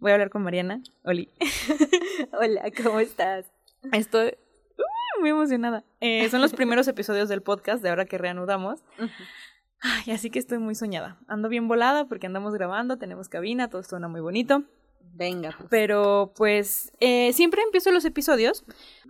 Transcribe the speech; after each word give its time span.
Voy 0.00 0.12
a 0.12 0.14
hablar 0.14 0.30
con 0.30 0.42
Mariana. 0.42 0.82
Oli. 1.04 1.28
Hola, 2.32 2.70
¿cómo 2.82 3.00
estás? 3.00 3.44
Estoy 3.92 4.28
uh, 4.78 5.20
muy 5.20 5.28
emocionada. 5.28 5.84
Eh, 6.00 6.26
son 6.30 6.40
los 6.40 6.54
primeros 6.54 6.88
episodios 6.88 7.28
del 7.28 7.42
podcast 7.42 7.82
de 7.82 7.90
ahora 7.90 8.06
que 8.06 8.16
reanudamos. 8.16 8.82
Ay, 9.82 10.12
así 10.12 10.30
que 10.30 10.38
estoy 10.38 10.58
muy 10.58 10.74
soñada. 10.74 11.18
Ando 11.28 11.50
bien 11.50 11.68
volada 11.68 12.06
porque 12.06 12.26
andamos 12.26 12.54
grabando, 12.54 12.96
tenemos 12.96 13.28
cabina, 13.28 13.68
todo 13.68 13.82
suena 13.82 14.08
muy 14.08 14.22
bonito. 14.22 14.64
Venga. 15.14 15.54
Pues. 15.56 15.68
Pero 15.70 16.32
pues 16.34 16.92
eh, 17.00 17.32
siempre 17.34 17.62
empiezo 17.62 17.90
los 17.90 18.04
episodios 18.04 18.64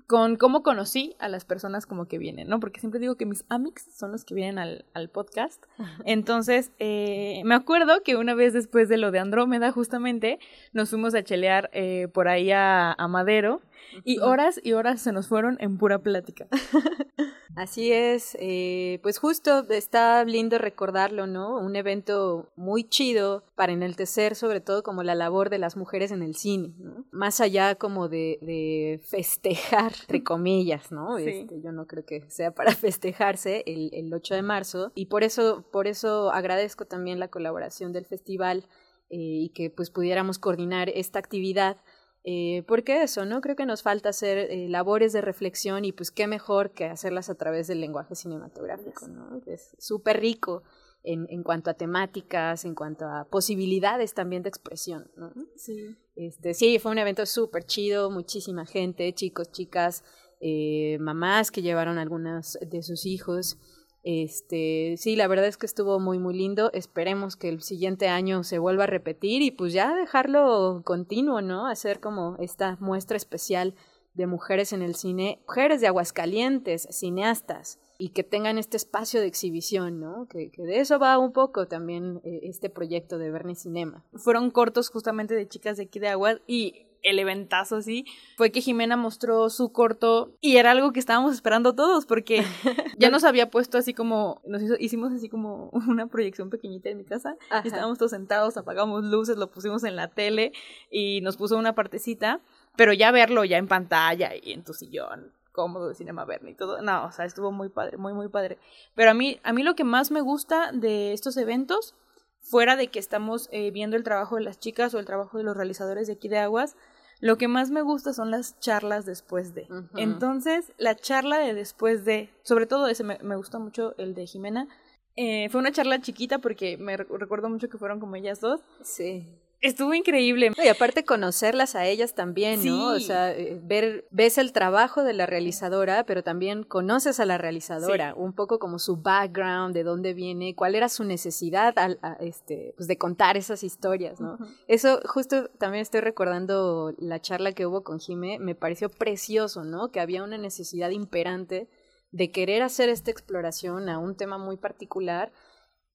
con 0.09 0.34
cómo 0.34 0.64
conocí 0.64 1.14
a 1.20 1.29
las 1.29 1.45
personas 1.45 1.86
como 1.86 2.06
que 2.06 2.18
vienen, 2.18 2.48
¿no? 2.48 2.59
Porque 2.59 2.80
siempre 2.80 2.98
digo 2.98 3.14
que 3.14 3.27
mis 3.27 3.45
amics 3.48 3.86
son 3.96 4.11
los 4.11 4.24
que 4.24 4.34
vienen 4.34 4.59
al, 4.59 4.84
al 4.92 5.09
podcast. 5.09 5.64
Entonces, 6.05 6.73
eh, 6.80 7.42
me 7.45 7.55
acuerdo 7.55 8.02
que 8.02 8.16
una 8.16 8.34
vez 8.34 8.52
después 8.52 8.88
de 8.88 8.96
lo 8.96 9.12
de 9.12 9.20
Andrómeda, 9.20 9.70
justamente, 9.70 10.41
nos 10.73 10.91
fuimos 10.91 11.14
a 11.14 11.23
chelear 11.23 11.70
eh, 11.73 12.09
por 12.12 12.27
ahí 12.27 12.50
a, 12.50 12.93
a 12.93 13.07
Madero 13.07 13.60
y 14.04 14.18
horas 14.18 14.60
y 14.65 14.73
horas 14.73 15.01
se 15.01 15.12
nos 15.12 15.29
fueron 15.29 15.59
en 15.60 15.79
pura 15.79 16.01
plática. 16.01 16.48
Así 17.56 17.92
es, 17.92 18.36
eh, 18.40 19.00
pues 19.02 19.18
justo 19.18 19.66
está 19.70 20.24
lindo 20.24 20.59
recordarlo, 20.59 21.27
¿no? 21.27 21.59
Un 21.59 21.76
evento 21.76 22.50
muy 22.56 22.84
chido 22.84 23.45
para 23.54 23.73
enaltecer 23.73 24.36
sobre 24.36 24.60
todo 24.60 24.82
como 24.82 25.02
la 25.02 25.14
labor 25.14 25.50
de 25.50 25.59
las 25.59 25.76
mujeres 25.76 26.12
en 26.12 26.23
el 26.23 26.36
cine, 26.36 26.74
¿no? 26.78 27.04
Más 27.10 27.40
allá 27.40 27.74
como 27.74 28.09
de, 28.09 28.38
de 28.40 29.00
festejar, 29.04 29.92
entre 30.00 30.23
comillas, 30.23 30.92
¿no? 30.92 31.18
Este, 31.18 31.60
yo 31.60 31.73
no 31.73 31.86
creo 31.86 32.04
que 32.04 32.23
sea 32.30 32.52
para 32.52 32.73
festejarse 32.76 33.64
el, 33.66 33.90
el 33.92 34.12
8 34.14 34.34
de 34.34 34.42
marzo 34.42 34.92
y 34.95 35.06
por 35.06 35.24
eso, 35.24 35.64
por 35.70 35.87
eso 35.87 36.30
agradezco 36.32 36.87
también 36.87 37.18
la 37.18 37.28
colaboración 37.28 37.92
del 37.92 38.06
festival 38.06 38.66
eh, 39.12 39.16
y 39.18 39.48
que 39.48 39.70
pues 39.70 39.90
pudiéramos 39.90 40.38
coordinar 40.38 40.88
esta 40.88 41.18
actividad 41.18 41.78
eh, 42.24 42.62
porque 42.66 43.02
eso, 43.02 43.24
¿no? 43.24 43.41
Creo 43.41 43.56
que 43.56 43.66
nos 43.66 43.83
falta 43.83 44.10
hacer 44.10 44.38
eh, 44.38 44.69
labores 44.69 45.13
de 45.13 45.23
reflexión 45.23 45.85
y 45.85 45.93
pues 45.93 46.10
qué 46.10 46.26
mejor 46.26 46.73
que 46.73 46.85
hacerlas 46.85 47.30
a 47.30 47.35
través 47.35 47.66
del 47.66 47.80
lenguaje 47.80 48.15
cinematográfico, 48.15 49.09
¿no? 49.09 49.40
Es 49.46 49.74
súper 49.79 50.21
rico 50.21 50.63
en, 51.02 51.26
en, 51.30 51.43
cuanto 51.43 51.71
a 51.71 51.74
temáticas, 51.74 52.65
en 52.66 52.74
cuanto 52.74 53.07
a 53.07 53.24
posibilidades 53.24 54.13
también 54.13 54.43
de 54.43 54.51
expresión, 54.51 55.10
¿no? 55.16 55.32
Sí. 55.57 55.96
Este, 56.15 56.52
sí, 56.52 56.79
fue 56.79 56.93
un 56.93 56.98
evento 56.98 57.24
súper 57.24 57.65
chido, 57.65 58.10
muchísima 58.10 58.66
gente, 58.66 59.15
chicos, 59.15 59.51
chicas, 59.51 60.04
eh, 60.41 60.98
mamás 61.01 61.51
que 61.51 61.63
llevaron 61.63 61.98
algunas 61.98 62.59
de 62.60 62.82
sus 62.82 63.07
hijos. 63.07 63.59
Este, 64.03 64.94
sí, 64.97 65.15
la 65.16 65.26
verdad 65.26 65.47
es 65.47 65.56
que 65.56 65.66
estuvo 65.66 66.00
muy 66.00 66.19
muy 66.19 66.34
lindo. 66.34 66.70
Esperemos 66.72 67.37
que 67.37 67.48
el 67.48 67.62
siguiente 67.62 68.09
año 68.09 68.44
se 68.44 68.59
vuelva 68.59 68.84
a 68.84 68.88
repetir 68.88 69.42
y 69.42 69.50
pues 69.50 69.72
ya 69.72 69.94
dejarlo 69.94 70.82
continuo, 70.84 71.42
¿no? 71.42 71.66
Hacer 71.66 72.00
como 72.00 72.37
esta 72.38 72.76
muestra 72.81 73.16
especial 73.16 73.75
de 74.15 74.26
mujeres 74.26 74.72
en 74.72 74.82
el 74.82 74.94
cine, 74.94 75.41
mujeres 75.47 75.81
de 75.81 75.87
Aguascalientes, 75.87 76.88
cineastas, 76.91 77.78
y 77.98 78.10
que 78.10 78.25
tengan 78.25 78.59
este 78.59 78.76
espacio 78.76 79.20
de 79.20 79.26
exhibición, 79.26 80.00
¿no? 80.00 80.26
Que, 80.28 80.50
que 80.50 80.62
de 80.62 80.81
eso 80.81 80.98
va 80.98 81.19
un 81.19 81.32
poco 81.32 81.66
también 81.66 82.20
eh, 82.25 82.41
este 82.44 82.70
proyecto 82.70 83.19
de 83.19 83.31
Bernie 83.31 83.54
Cinema. 83.54 84.04
Fueron 84.14 84.50
cortos 84.50 84.88
justamente 84.88 85.34
de 85.34 85.47
chicas 85.47 85.76
de 85.76 85.84
aquí 85.84 85.98
de 85.98 86.09
Aguas 86.09 86.41
y 86.47 86.87
el 87.03 87.19
eventazo 87.19 87.76
así, 87.76 88.04
fue 88.37 88.50
que 88.50 88.60
Jimena 88.60 88.97
mostró 88.97 89.50
su 89.50 89.72
corto 89.72 90.32
y 90.41 90.56
era 90.56 90.70
algo 90.70 90.93
que 90.93 91.00
estábamos 91.00 91.34
esperando 91.34 91.75
todos 91.75 92.06
porque 92.06 92.44
ya 92.98 93.10
nos 93.10 93.25
había 93.25 93.50
puesto 93.50 93.78
así 93.78 93.94
como, 93.94 94.41
nos 94.47 94.62
hizo, 94.62 94.75
hicimos 94.78 95.12
así 95.12 95.28
como 95.28 95.70
una 95.88 96.06
proyección 96.06 96.50
pequeñita 96.50 96.91
en 96.91 96.98
mi 96.98 97.04
casa, 97.04 97.37
y 97.65 97.69
estábamos 97.69 97.98
todos 97.98 98.10
sentados, 98.10 98.56
apagamos 98.56 99.04
luces, 99.04 99.37
lo 99.37 99.50
pusimos 99.50 99.84
en 99.84 99.97
la 99.97 100.09
tele 100.09 100.53
y 100.91 101.20
nos 101.22 101.37
puso 101.37 101.56
una 101.56 101.75
partecita, 101.75 102.41
pero 102.76 102.92
ya 102.92 103.10
verlo 103.10 103.44
ya 103.44 103.59
en 103.59 103.69
pantalla 103.69 104.32
y 104.41 104.53
en 104.53 104.64
tu 104.64 104.72
sillón 104.72 105.32
cómodo 105.53 105.88
de 105.88 105.94
Cinema 105.94 106.25
Verne 106.25 106.50
y 106.50 106.54
todo. 106.54 106.81
No, 106.81 107.06
o 107.06 107.12
sea, 107.12 107.25
estuvo 107.25 107.53
muy 107.53 107.69
padre, 107.69 107.97
muy, 107.97 108.12
muy 108.12 108.28
padre. 108.28 108.59
Pero 108.94 109.10
a 109.10 109.14
mí, 109.14 109.41
a 109.42 109.52
mí 109.52 109.62
lo 109.62 109.75
que 109.75 109.84
más 109.84 110.10
me 110.10 110.20
gusta 110.20 110.70
de 110.72 111.12
estos 111.12 111.36
eventos, 111.36 111.94
fuera 112.40 112.76
de 112.76 112.88
que 112.88 112.98
estamos 112.98 113.48
eh, 113.52 113.70
viendo 113.70 113.96
el 113.96 114.04
trabajo 114.04 114.36
de 114.36 114.42
las 114.42 114.58
chicas 114.58 114.94
o 114.94 114.98
el 114.98 115.06
trabajo 115.06 115.38
de 115.38 115.44
los 115.44 115.56
realizadores 115.56 116.06
de 116.06 116.14
aquí 116.14 116.28
de 116.28 116.38
Aguas, 116.38 116.76
lo 117.20 117.36
que 117.36 117.48
más 117.48 117.70
me 117.70 117.82
gusta 117.82 118.12
son 118.12 118.30
las 118.30 118.58
charlas 118.60 119.04
después 119.04 119.54
de. 119.54 119.68
Entonces, 119.96 120.72
la 120.78 120.96
charla 120.96 121.38
de 121.38 121.52
después 121.52 122.04
de, 122.04 122.30
sobre 122.42 122.66
todo 122.66 122.88
ese 122.88 123.04
me, 123.04 123.18
me 123.18 123.36
gustó 123.36 123.60
mucho 123.60 123.94
el 123.98 124.14
de 124.14 124.26
Jimena. 124.26 124.68
Eh, 125.16 125.48
fue 125.50 125.60
una 125.60 125.72
charla 125.72 126.00
chiquita 126.00 126.38
porque 126.38 126.78
me 126.78 126.96
recuerdo 126.96 127.50
mucho 127.50 127.68
que 127.68 127.76
fueron 127.76 128.00
como 128.00 128.16
ellas 128.16 128.40
dos. 128.40 128.60
Sí. 128.82 129.28
Estuvo 129.60 129.93
increíble. 129.93 130.53
Y 130.62 130.69
aparte 130.69 131.04
conocerlas 131.04 131.75
a 131.75 131.87
ellas 131.87 132.15
también, 132.15 132.65
¿no? 132.65 132.94
O 132.94 133.00
sea, 133.00 133.32
eh, 133.32 133.60
ver, 133.62 134.06
ves 134.10 134.38
el 134.38 134.53
trabajo 134.53 135.03
de 135.03 135.12
la 135.12 135.26
realizadora, 135.26 136.04
pero 136.04 136.22
también 136.22 136.62
conoces 136.65 137.21
a 137.21 137.26
la 137.26 137.37
realizadora, 137.37 138.15
un 138.15 138.32
poco 138.32 138.59
como 138.59 138.78
su 138.78 138.97
background, 138.97 139.75
de 139.75 139.82
dónde 139.82 140.15
viene, 140.15 140.54
cuál 140.54 140.75
era 140.75 140.88
su 140.88 141.04
necesidad 141.04 141.75
a, 141.76 142.15
este, 142.20 142.72
pues 142.76 142.88
de 142.88 142.97
contar 142.97 143.37
esas 143.37 143.62
historias, 143.62 144.20
¿no? 144.20 144.38
Eso, 144.66 145.00
justo 145.04 145.49
también 145.59 145.82
estoy 145.82 146.00
recordando 146.00 146.94
la 146.99 147.20
charla 147.20 147.53
que 147.53 147.66
hubo 147.66 147.82
con 147.82 148.00
Jime, 148.00 148.38
me 148.38 148.54
pareció 148.54 148.88
precioso, 148.88 149.65
¿no? 149.65 149.91
Que 149.91 150.00
había 150.00 150.22
una 150.22 150.38
necesidad 150.38 150.91
imperante 150.91 151.69
de 152.12 152.31
querer 152.31 152.62
hacer 152.62 152.88
esta 152.88 153.10
exploración 153.10 153.88
a 153.88 153.99
un 153.99 154.16
tema 154.16 154.38
muy 154.38 154.56
particular 154.56 155.32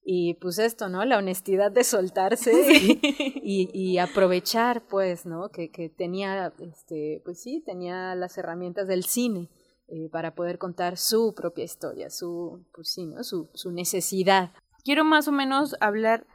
y 0.07 0.35
pues 0.35 0.59
esto, 0.59 0.87
¿no? 0.87 1.03
La 1.03 1.17
honestidad 1.17 1.71
de 1.71 1.83
soltarse 1.83 2.51
y, 3.43 3.69
y, 3.73 3.97
aprovechar, 3.97 4.83
pues, 4.87 5.25
¿no? 5.25 5.49
Que, 5.49 5.71
que, 5.71 5.89
tenía, 5.89 6.53
este, 6.59 7.23
pues 7.25 7.41
sí, 7.41 7.63
tenía 7.65 8.13
las 8.13 8.37
herramientas 8.37 8.87
del 8.87 9.03
cine 9.03 9.49
eh, 9.87 10.07
para 10.11 10.35
poder 10.35 10.59
contar 10.59 10.97
su 10.97 11.33
propia 11.33 11.63
historia, 11.63 12.11
su, 12.11 12.63
pues 12.71 12.91
sí, 12.91 13.07
¿no? 13.07 13.23
Su, 13.23 13.49
su 13.55 13.71
necesidad. 13.71 14.51
Quiero 14.83 15.03
más 15.03 15.27
o 15.27 15.31
menos 15.31 15.75
hablar 15.79 16.27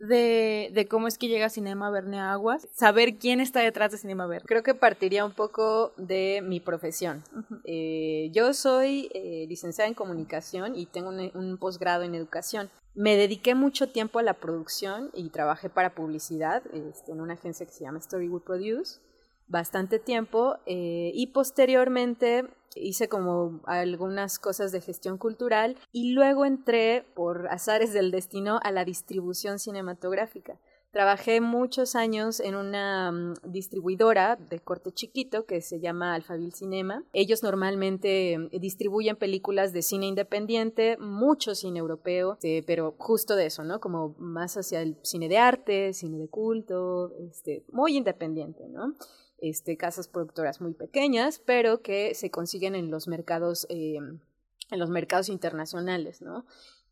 de, 0.00 0.70
de, 0.74 0.88
cómo 0.88 1.06
es 1.06 1.16
que 1.16 1.28
llega 1.28 1.48
Cinema 1.48 1.90
Verne 1.90 2.18
a 2.18 2.32
Aguas, 2.32 2.66
saber 2.74 3.18
quién 3.18 3.38
está 3.38 3.60
detrás 3.60 3.92
de 3.92 3.98
Cinema 3.98 4.26
Verne. 4.26 4.48
Creo 4.48 4.64
que 4.64 4.74
partiría 4.74 5.24
un 5.24 5.30
poco 5.30 5.92
de 5.96 6.42
mi 6.42 6.58
profesión. 6.58 7.22
Uh 7.32 7.38
-huh. 7.38 7.60
eh, 7.66 8.30
yo 8.32 8.52
soy 8.52 9.08
eh, 9.14 9.46
licenciada 9.48 9.86
en 9.86 9.94
comunicación 9.94 10.74
y 10.74 10.86
tengo 10.86 11.10
un, 11.10 11.30
un 11.34 11.56
posgrado 11.56 12.02
en 12.02 12.16
educación. 12.16 12.68
Me 12.94 13.16
dediqué 13.16 13.54
mucho 13.54 13.88
tiempo 13.88 14.18
a 14.18 14.22
la 14.22 14.34
producción 14.34 15.10
y 15.14 15.30
trabajé 15.30 15.70
para 15.70 15.94
publicidad 15.94 16.62
este, 16.74 17.12
en 17.12 17.20
una 17.22 17.34
agencia 17.34 17.64
que 17.64 17.72
se 17.72 17.84
llama 17.84 18.00
Storywood 18.00 18.42
Produce, 18.42 19.00
bastante 19.48 19.98
tiempo, 19.98 20.56
eh, 20.66 21.10
y 21.14 21.28
posteriormente 21.28 22.46
hice 22.74 23.08
como 23.08 23.60
algunas 23.64 24.38
cosas 24.38 24.72
de 24.72 24.80
gestión 24.80 25.18
cultural 25.18 25.76
y 25.90 26.12
luego 26.12 26.44
entré 26.44 27.04
por 27.14 27.48
azares 27.48 27.92
del 27.92 28.10
destino 28.10 28.60
a 28.62 28.70
la 28.70 28.84
distribución 28.84 29.58
cinematográfica. 29.58 30.58
Trabajé 30.92 31.40
muchos 31.40 31.96
años 31.96 32.38
en 32.38 32.54
una 32.54 33.08
um, 33.10 33.34
distribuidora 33.50 34.36
de 34.36 34.60
corte 34.60 34.92
chiquito 34.92 35.46
que 35.46 35.62
se 35.62 35.80
llama 35.80 36.14
Alphaville 36.14 36.52
Cinema. 36.52 37.02
Ellos 37.14 37.42
normalmente 37.42 38.36
um, 38.36 38.50
distribuyen 38.50 39.16
películas 39.16 39.72
de 39.72 39.80
cine 39.80 40.06
independiente, 40.06 40.98
mucho 40.98 41.54
cine 41.54 41.78
europeo, 41.78 42.34
este, 42.34 42.62
pero 42.66 42.94
justo 42.98 43.36
de 43.36 43.46
eso, 43.46 43.64
¿no? 43.64 43.80
Como 43.80 44.14
más 44.18 44.58
hacia 44.58 44.82
el 44.82 44.98
cine 45.00 45.30
de 45.30 45.38
arte, 45.38 45.94
cine 45.94 46.18
de 46.18 46.28
culto, 46.28 47.14
este, 47.26 47.64
muy 47.72 47.96
independiente, 47.96 48.68
¿no? 48.68 48.94
Este, 49.38 49.78
casas 49.78 50.08
productoras 50.08 50.60
muy 50.60 50.74
pequeñas, 50.74 51.38
pero 51.38 51.80
que 51.80 52.14
se 52.14 52.30
consiguen 52.30 52.74
en 52.74 52.90
los 52.90 53.08
mercados, 53.08 53.66
eh, 53.70 53.96
en 53.96 54.78
los 54.78 54.90
mercados 54.90 55.30
internacionales, 55.30 56.20
¿no? 56.20 56.44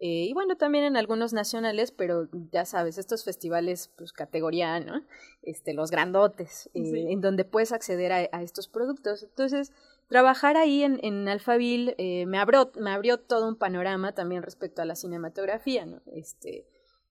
Eh, 0.03 0.25
y 0.29 0.33
bueno, 0.33 0.57
también 0.57 0.85
en 0.85 0.97
algunos 0.97 1.35
nacionales, 1.35 1.93
pero 1.93 2.27
ya 2.51 2.65
sabes, 2.65 2.97
estos 2.97 3.23
festivales, 3.23 3.93
pues 3.97 4.13
categoría, 4.13 4.81
¿no? 4.81 5.05
Este, 5.43 5.75
los 5.75 5.91
grandotes, 5.91 6.71
eh, 6.73 6.85
sí. 6.85 7.07
en 7.13 7.21
donde 7.21 7.45
puedes 7.45 7.71
acceder 7.71 8.11
a, 8.13 8.29
a, 8.33 8.43
estos 8.43 8.67
productos. 8.67 9.23
Entonces, 9.23 9.73
trabajar 10.09 10.57
ahí 10.57 10.83
en, 10.83 10.99
en 11.03 11.29
Alphaville 11.29 11.95
eh, 11.99 12.27
me, 12.27 12.39
abrió, 12.39 12.73
me 12.81 12.91
abrió 12.91 13.19
todo 13.19 13.47
un 13.47 13.57
panorama 13.57 14.13
también 14.13 14.43
respecto 14.43 14.83
a 14.83 14.85
la 14.85 14.97
cinematografía, 14.97 15.85
¿no? 15.85 16.01
Este, 16.07 16.67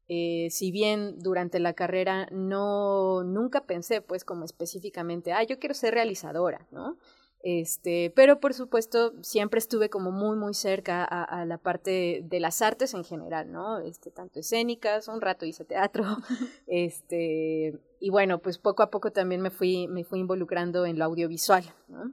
eh, 0.09 0.47
si 0.49 0.71
bien 0.71 1.19
durante 1.19 1.59
la 1.59 1.73
carrera 1.73 2.27
no, 2.31 3.23
nunca 3.23 3.65
pensé, 3.65 4.01
pues, 4.01 4.25
como 4.25 4.43
específicamente, 4.43 5.31
ah, 5.31 5.43
yo 5.43 5.59
quiero 5.59 5.75
ser 5.75 5.93
realizadora, 5.93 6.67
¿no? 6.71 6.97
Este, 7.41 8.11
pero 8.15 8.41
por 8.41 8.53
supuesto 8.53 9.13
siempre 9.23 9.59
estuve 9.59 9.89
como 9.89 10.11
muy 10.11 10.35
muy 10.35 10.53
cerca 10.53 11.05
a, 11.05 11.23
a, 11.23 11.45
la 11.45 11.57
parte 11.57 12.21
de 12.25 12.39
las 12.41 12.61
artes 12.61 12.93
en 12.93 13.05
general, 13.05 13.49
¿no? 13.49 13.79
Este, 13.79 14.11
tanto 14.11 14.41
escénicas, 14.41 15.07
un 15.07 15.21
rato 15.21 15.45
hice 15.45 15.63
teatro, 15.63 16.03
este, 16.67 17.79
y 18.01 18.09
bueno, 18.09 18.39
pues 18.39 18.57
poco 18.57 18.83
a 18.83 18.89
poco 18.91 19.11
también 19.11 19.39
me 19.39 19.51
fui, 19.51 19.87
me 19.87 20.03
fui 20.03 20.19
involucrando 20.19 20.85
en 20.85 20.99
lo 20.99 21.05
audiovisual, 21.05 21.63
¿no? 21.87 22.11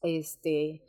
Este, 0.00 0.82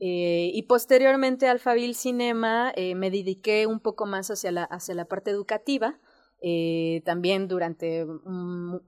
eh, 0.00 0.50
y 0.52 0.62
posteriormente 0.62 1.46
al 1.46 1.60
Fabil 1.60 1.94
Cinema 1.94 2.72
eh, 2.74 2.96
me 2.96 3.10
dediqué 3.10 3.66
un 3.66 3.78
poco 3.78 4.06
más 4.06 4.28
hacia 4.30 4.50
la, 4.50 4.64
hacia 4.64 4.94
la 4.94 5.04
parte 5.04 5.30
educativa, 5.30 6.00
Eh, 6.46 7.00
también 7.06 7.48
durante 7.48 8.06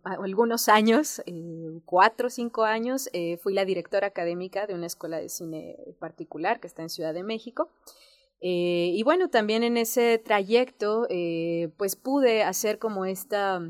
algunos 0.05 0.69
años, 0.69 1.23
cuatro 1.87 2.27
o 2.27 2.31
cinco 2.31 2.65
años, 2.65 3.09
fui 3.41 3.55
la 3.55 3.65
directora 3.65 4.09
académica 4.09 4.67
de 4.67 4.75
una 4.75 4.85
escuela 4.85 5.19
de 5.19 5.31
cine 5.31 5.79
particular 5.99 6.61
que 6.61 6.67
está 6.67 6.83
en 6.83 6.91
Ciudad 6.91 7.15
de 7.15 7.23
México. 7.23 7.71
y 8.41 9.03
bueno, 9.05 9.31
también 9.31 9.63
en 9.63 9.79
ese 9.79 10.19
trayecto, 10.19 11.09
pues 11.79 11.97
pude 11.97 12.43
hacer 12.43 12.79
como 12.79 13.07
esta 13.07 13.63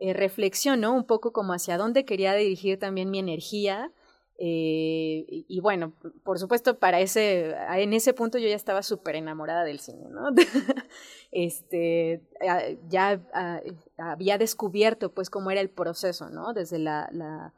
reflexión, 0.00 0.80
¿no? 0.80 0.92
Un 0.92 1.04
poco 1.04 1.32
como 1.32 1.52
hacia 1.52 1.78
dónde 1.78 2.04
quería 2.04 2.34
dirigir 2.34 2.80
también 2.80 3.12
mi 3.12 3.20
energía, 3.20 3.92
eh, 4.42 5.26
y, 5.28 5.60
bueno, 5.60 5.92
por 6.24 6.38
supuesto, 6.38 6.78
para 6.78 6.98
ese, 7.00 7.54
en 7.74 7.92
ese 7.92 8.14
punto 8.14 8.38
yo 8.38 8.48
ya 8.48 8.56
estaba 8.56 8.82
súper 8.82 9.16
enamorada 9.16 9.64
del 9.64 9.80
cine, 9.80 10.08
este, 11.30 12.22
ya 12.88 13.22
había 13.98 14.38
descubierto 14.38 15.12
pues 15.12 15.28
cómo 15.28 15.50
era 15.50 15.60
el 15.60 15.68
proceso, 15.68 16.30
¿no? 16.30 16.54
Desde 16.54 16.78
la, 16.78 17.10
la 17.12 17.52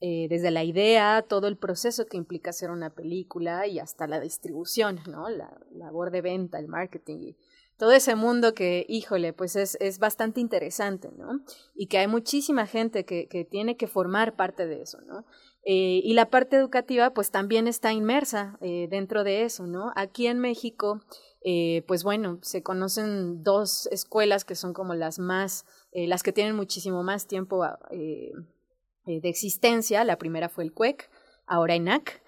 eh, 0.00 0.26
desde 0.30 0.50
la 0.50 0.64
idea, 0.64 1.26
todo 1.28 1.46
el 1.46 1.58
proceso 1.58 2.06
que 2.06 2.16
implica 2.16 2.50
hacer 2.50 2.70
una 2.70 2.88
película 2.88 3.66
y 3.66 3.78
hasta 3.78 4.06
la 4.06 4.18
distribución, 4.18 5.00
¿no? 5.06 5.28
La 5.28 5.60
labor 5.74 6.10
de 6.10 6.22
venta, 6.22 6.58
el 6.58 6.68
marketing 6.68 7.34
todo 7.76 7.92
ese 7.92 8.14
mundo 8.14 8.54
que, 8.54 8.86
híjole, 8.88 9.32
pues 9.32 9.56
es, 9.56 9.76
es 9.80 9.98
bastante 9.98 10.40
interesante, 10.40 11.10
¿no? 11.16 11.40
Y 11.74 11.88
que 11.88 11.98
hay 11.98 12.06
muchísima 12.06 12.66
gente 12.66 13.04
que, 13.04 13.26
que 13.26 13.44
tiene 13.44 13.76
que 13.76 13.88
formar 13.88 14.36
parte 14.36 14.66
de 14.66 14.82
eso, 14.82 15.00
¿no? 15.02 15.24
Eh, 15.66 16.02
y 16.04 16.12
la 16.12 16.28
parte 16.28 16.56
educativa, 16.56 17.10
pues 17.10 17.30
también 17.30 17.66
está 17.66 17.92
inmersa 17.92 18.58
eh, 18.60 18.86
dentro 18.90 19.24
de 19.24 19.44
eso, 19.44 19.66
¿no? 19.66 19.92
Aquí 19.96 20.26
en 20.26 20.38
México, 20.38 21.00
eh, 21.42 21.82
pues 21.86 22.04
bueno, 22.04 22.38
se 22.42 22.62
conocen 22.62 23.42
dos 23.42 23.86
escuelas 23.86 24.44
que 24.44 24.56
son 24.56 24.74
como 24.74 24.94
las 24.94 25.18
más, 25.18 25.64
las 25.92 26.22
que 26.22 26.32
tienen 26.32 26.56
muchísimo 26.56 27.02
más 27.02 27.26
tiempo 27.26 27.64
de 27.90 29.28
existencia. 29.28 30.04
La 30.04 30.18
primera 30.18 30.48
fue 30.48 30.64
el 30.64 30.72
CUEC, 30.72 31.08
ahora 31.46 31.76
ENAC, 31.76 32.22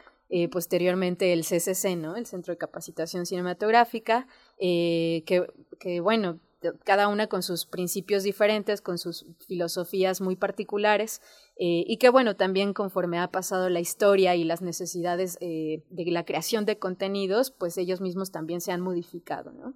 posteriormente 0.51 1.33
el 1.33 1.43
CCC, 1.43 1.97
¿no? 1.97 2.17
El 2.17 2.27
Centro 2.27 2.53
de 2.53 2.59
Capacitación 2.59 3.27
Cinematográfica, 3.27 4.29
que, 4.59 5.47
que, 5.81 6.01
bueno, 6.01 6.39
cada 6.85 7.09
una 7.09 7.27
con 7.27 7.43
sus 7.43 7.67
principios 7.67 8.23
diferentes, 8.23 8.81
con 8.81 8.99
sus 8.99 9.27
filosofías 9.47 10.21
muy 10.21 10.37
particulares, 10.37 11.21
eh, 11.59 11.85
y 11.87 11.97
que 11.97 12.11
bueno, 12.11 12.37
también 12.37 12.75
conforme 12.75 13.19
ha 13.19 13.31
pasado 13.31 13.69
la 13.69 13.81
historia 13.81 14.35
y 14.37 14.45
las 14.45 14.63
necesidades 14.63 15.39
eh, 15.41 15.83
de 15.91 16.11
la 16.11 16.25
creación 16.25 16.65
de 16.65 16.79
contenidos, 16.79 17.51
pues 17.51 17.79
ellos 17.79 18.01
mismos 18.01 18.31
también 18.31 18.61
se 18.61 18.73
han 18.73 18.81
modificado, 18.81 19.53
¿no? 19.53 19.75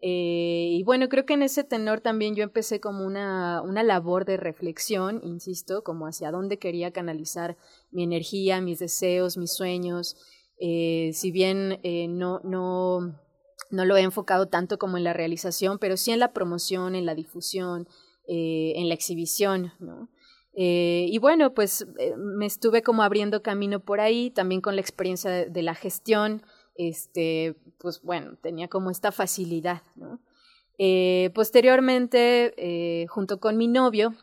Eh, 0.00 0.68
y 0.74 0.84
bueno, 0.84 1.08
creo 1.08 1.26
que 1.26 1.34
en 1.34 1.42
ese 1.42 1.64
tenor 1.64 2.00
también 2.00 2.36
yo 2.36 2.44
empecé 2.44 2.78
como 2.78 3.04
una, 3.04 3.62
una 3.62 3.82
labor 3.82 4.24
de 4.24 4.36
reflexión, 4.36 5.20
insisto, 5.24 5.82
como 5.82 6.06
hacia 6.06 6.30
dónde 6.30 6.58
quería 6.58 6.92
canalizar 6.92 7.56
mi 7.90 8.04
energía, 8.04 8.60
mis 8.60 8.78
deseos, 8.78 9.36
mis 9.36 9.52
sueños. 9.52 10.16
si 10.60 11.32
bien 11.32 11.80
no, 12.16 12.40
no 12.44 13.18
no 13.70 13.84
lo 13.84 13.96
he 13.96 14.02
enfocado 14.02 14.46
tanto 14.46 14.78
como 14.78 14.96
en 14.96 15.04
la 15.04 15.12
realización, 15.12 15.78
pero 15.78 15.96
sí 15.96 16.10
en 16.10 16.20
la 16.20 16.32
promoción, 16.32 16.94
en 16.94 17.06
la 17.06 17.14
difusión, 17.14 17.88
eh, 18.26 18.74
en 18.76 18.88
la 18.88 18.94
exhibición. 18.94 19.72
Eh, 20.54 21.06
y 21.08 21.18
bueno, 21.18 21.54
pues 21.54 21.86
eh, 21.98 22.14
me 22.16 22.46
estuve 22.46 22.82
como 22.82 23.02
abriendo 23.02 23.42
camino 23.42 23.80
por 23.80 24.00
ahí, 24.00 24.30
también 24.30 24.60
con 24.60 24.74
la 24.74 24.80
experiencia 24.80 25.30
de, 25.30 25.62
la 25.62 25.74
gestión, 25.74 26.42
este, 26.74 27.56
pues 27.78 28.02
bueno, 28.02 28.36
tenía 28.42 28.68
como 28.68 28.90
esta 28.90 29.12
facilidad, 29.12 29.82
¿no? 29.96 30.20
posteriormente, 31.34 33.06
junto 33.08 33.40
con 33.40 33.56
mi 33.56 33.66
novio, 33.66 34.14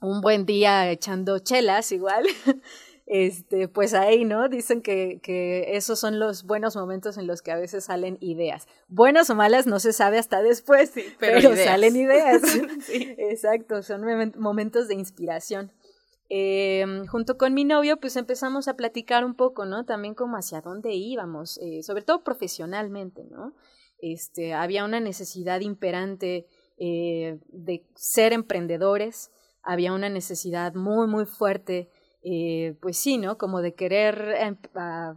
un 0.00 0.20
buen 0.20 0.44
día 0.44 0.90
echando 0.90 1.38
chelas 1.38 1.92
igual, 1.92 2.24
este, 3.06 3.68
pues 3.68 3.92
ahí, 3.92 4.24
¿no? 4.24 4.48
Dicen 4.48 4.80
que, 4.80 5.20
que, 5.22 5.76
esos 5.76 6.00
son 6.00 6.18
los 6.18 6.44
buenos 6.44 6.74
momentos 6.74 7.18
en 7.18 7.26
los 7.26 7.42
que 7.42 7.52
a 7.52 7.56
veces 7.56 7.84
salen 7.84 8.16
ideas. 8.20 8.66
Buenas 8.88 9.28
o 9.30 9.34
malas 9.34 9.66
no 9.66 9.78
se 9.78 9.92
sabe 9.92 10.18
hasta 10.18 10.42
después, 10.42 10.92
pero, 11.18 11.54
salen 11.56 11.96
ideas. 11.96 12.42
Exacto, 12.88 13.82
son 13.82 14.02
momentos 14.36 14.88
de 14.88 14.94
inspiración. 14.94 15.72
Em, 16.30 17.06
junto 17.06 17.36
con 17.36 17.52
mi 17.52 17.64
novio, 17.64 17.98
pues 17.98 18.16
empezamos 18.16 18.66
a 18.68 18.76
platicar 18.76 19.24
un 19.24 19.34
poco, 19.34 19.66
¿no? 19.66 19.84
También 19.84 20.14
como 20.14 20.36
hacia 20.36 20.62
dónde 20.62 20.94
íbamos, 20.94 21.58
eh, 21.58 21.82
sobre 21.82 22.02
todo 22.02 22.24
profesionalmente, 22.24 23.24
¿no? 23.24 23.54
Este, 23.98 24.54
había 24.54 24.84
una 24.84 25.00
necesidad 25.00 25.60
imperante 25.60 26.46
eh, 26.78 27.38
de 27.48 27.84
ser 27.94 28.32
emprendedores, 28.32 29.30
había 29.62 29.92
una 29.92 30.08
necesidad 30.08 30.74
muy, 30.74 31.06
muy 31.06 31.26
fuerte 31.26 31.90
eh, 32.24 32.74
pues 32.80 32.96
sí, 32.96 33.18
¿no? 33.18 33.36
Como 33.36 33.60
de 33.60 33.74
querer 33.74 34.34
em, 34.38 34.56
a, 34.74 35.14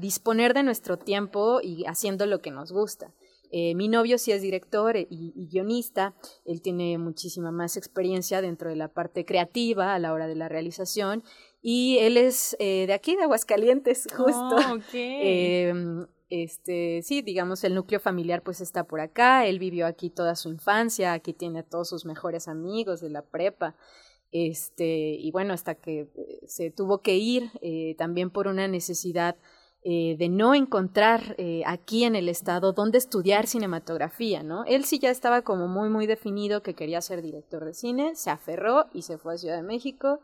disponer 0.00 0.52
de 0.52 0.62
nuestro 0.62 0.98
tiempo 0.98 1.60
y 1.62 1.84
haciendo 1.86 2.26
lo 2.26 2.40
que 2.40 2.50
nos 2.50 2.72
gusta. 2.72 3.12
Eh, 3.52 3.74
mi 3.74 3.88
novio 3.88 4.18
sí 4.18 4.32
es 4.32 4.42
director 4.42 4.96
y, 4.96 5.48
guionista, 5.50 6.14
él 6.44 6.60
tiene 6.60 6.98
muchísima 6.98 7.52
más 7.52 7.76
experiencia 7.76 8.42
dentro 8.42 8.68
de 8.68 8.76
la 8.76 8.88
parte 8.88 9.24
creativa 9.24 9.94
a 9.94 9.98
la 9.98 10.12
hora 10.12 10.26
de 10.26 10.34
la 10.34 10.48
realización 10.48 11.22
y 11.62 11.98
él 12.00 12.16
es 12.16 12.56
eh, 12.58 12.86
de 12.86 12.92
aquí, 12.92 13.14
de 13.14 13.22
Aguascalientes, 13.22 14.08
justo. 14.16 14.56
Oh, 14.56 14.78
este, 16.28 17.02
sí, 17.02 17.22
digamos, 17.22 17.62
el 17.62 17.74
núcleo 17.74 18.00
familiar 18.00 18.42
pues 18.42 18.60
está 18.60 18.84
por 18.84 19.00
acá, 19.00 19.46
él 19.46 19.60
vivió 19.60 19.86
aquí 19.86 20.10
toda 20.10 20.34
su 20.34 20.48
infancia, 20.48 21.12
aquí 21.12 21.32
tiene 21.32 21.60
a 21.60 21.62
todos 21.62 21.88
sus 21.88 22.04
mejores 22.04 22.48
amigos 22.48 23.00
de 23.00 23.10
la 23.10 23.22
prepa. 23.22 23.76
Este, 24.32 25.14
y 25.18 25.30
bueno, 25.30 25.54
hasta 25.54 25.76
que 25.76 26.00
eh, 26.00 26.40
se 26.46 26.70
tuvo 26.70 27.00
que 27.00 27.16
ir 27.16 27.50
eh, 27.62 27.94
también 27.96 28.30
por 28.30 28.48
una 28.48 28.68
necesidad 28.68 29.36
eh, 29.88 30.16
de 30.18 30.28
no 30.28 30.54
encontrar 30.54 31.36
aquí 31.64 32.02
en 32.02 32.16
el 32.16 32.28
estado 32.28 32.72
dónde 32.72 32.98
estudiar 32.98 33.46
cinematografía, 33.46 34.42
¿no? 34.42 34.64
Él 34.64 34.84
sí 34.84 34.98
ya 34.98 35.10
estaba 35.10 35.42
como 35.42 35.68
muy, 35.68 35.88
muy 35.90 36.08
definido 36.08 36.62
que 36.62 36.74
quería 36.74 37.00
ser 37.00 37.22
director 37.22 37.64
de 37.64 37.72
cine, 37.72 38.16
se 38.16 38.30
aferró 38.30 38.86
y 38.92 39.02
se 39.02 39.16
fue 39.16 39.34
a 39.34 39.38
Ciudad 39.38 39.56
de 39.56 39.62
México. 39.62 40.20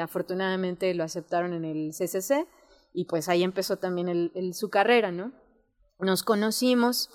afortunadamente 0.00 0.92
lo 0.94 1.04
aceptaron 1.04 1.52
en 1.52 1.64
el 1.64 1.92
CCC 1.92 2.48
y 2.92 3.04
pues 3.04 3.28
ahí 3.28 3.44
empezó 3.44 3.76
también 3.76 4.32
su 4.52 4.70
carrera, 4.70 5.12
¿no? 5.12 5.32
Nos 6.00 6.24
conocimos, 6.24 7.08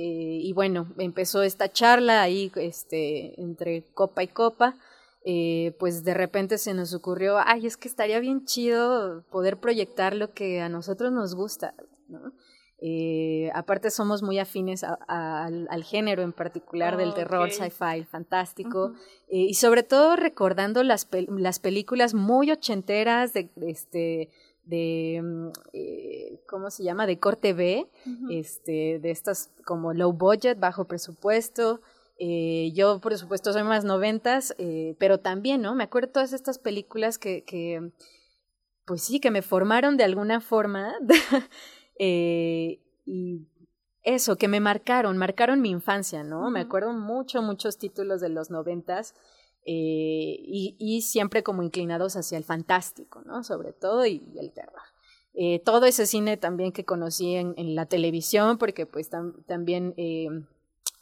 y 0.00 0.52
bueno, 0.52 0.92
empezó 0.98 1.42
esta 1.42 1.70
charla 1.70 2.22
ahí 2.22 2.52
este, 2.56 3.40
entre 3.40 3.84
copa 3.94 4.22
y 4.22 4.28
copa. 4.28 4.76
Eh, 5.24 5.76
pues 5.78 6.04
de 6.04 6.14
repente 6.14 6.56
se 6.58 6.72
nos 6.72 6.94
ocurrió, 6.94 7.36
ay, 7.38 7.66
es 7.66 7.76
que 7.76 7.88
estaría 7.88 8.18
bien 8.18 8.44
chido 8.46 9.24
poder 9.30 9.58
proyectar 9.58 10.14
lo 10.14 10.32
que 10.32 10.60
a 10.60 10.68
nosotros 10.68 11.12
nos 11.12 11.34
gusta, 11.34 11.74
¿no? 12.08 12.32
Eh, 12.80 13.50
aparte 13.54 13.90
somos 13.90 14.22
muy 14.22 14.38
afines 14.38 14.84
al, 14.84 15.84
género 15.84 16.22
en 16.22 16.32
particular 16.32 16.96
del 16.96 17.12
terror, 17.12 17.50
sci-fi, 17.50 18.04
fantástico, 18.04 18.92
y 19.28 19.54
sobre 19.54 19.82
todo 19.82 20.14
recordando 20.14 20.84
las, 20.84 21.08
las 21.28 21.58
películas 21.58 22.14
muy 22.14 22.52
ochenteras 22.52 23.32
de, 23.32 23.50
de 23.56 23.70
este 23.70 24.30
de, 24.68 25.20
mm, 25.22 25.48
eh, 25.72 26.40
¿cómo 26.46 26.70
se 26.70 26.84
llama? 26.84 27.06
De 27.06 27.18
corte 27.18 27.52
B, 27.52 27.88
este, 28.30 28.98
de 29.00 29.10
estas 29.10 29.50
como 29.64 29.94
low 29.94 30.12
budget, 30.12 30.58
bajo 30.60 30.84
presupuesto. 30.84 31.80
Eh, 32.18 32.72
yo, 32.74 33.00
por 33.00 33.16
supuesto, 33.16 33.52
soy 33.52 33.62
más 33.62 33.84
noventas, 33.84 34.54
eh, 34.58 34.94
pero 34.98 35.18
también, 35.18 35.62
¿no? 35.62 35.74
Me 35.74 35.84
acuerdo 35.84 36.08
de 36.08 36.12
todas 36.12 36.32
estas 36.32 36.58
películas 36.58 37.18
que, 37.18 37.44
que 37.44 37.92
pues 38.84 39.02
sí, 39.02 39.20
que 39.20 39.30
me 39.30 39.42
formaron 39.42 39.96
de 39.96 40.04
alguna 40.04 40.40
forma. 40.40 40.94
y 41.98 43.46
eso, 44.02 44.36
que 44.36 44.48
me 44.48 44.60
marcaron, 44.60 45.16
marcaron 45.16 45.60
mi 45.60 45.70
infancia, 45.70 46.24
¿no? 46.24 46.50
Me 46.50 46.60
acuerdo 46.60 46.92
mucho, 46.92 47.42
muchos 47.42 47.78
títulos 47.78 48.20
de 48.20 48.28
los 48.28 48.50
noventas 48.50 49.14
eh, 49.70 50.36
y, 50.78 51.02
siempre 51.02 51.42
como 51.42 51.62
inclinados 51.62 52.16
hacia 52.16 52.38
el 52.38 52.44
fantástico, 52.44 53.20
¿no? 53.26 53.44
Sobre 53.44 53.74
todo 53.74 54.06
y, 54.06 54.22
el 54.38 54.50
terror. 54.52 54.80
Eh, 55.34 55.60
todo 55.62 55.84
ese 55.84 56.06
cine 56.06 56.38
también 56.38 56.72
que 56.72 56.86
conocí 56.86 57.34
en, 57.34 57.74
la 57.74 57.84
televisión, 57.84 58.56
porque 58.56 58.86
pues 58.86 59.10
también 59.46 59.92
eh, 59.98 60.28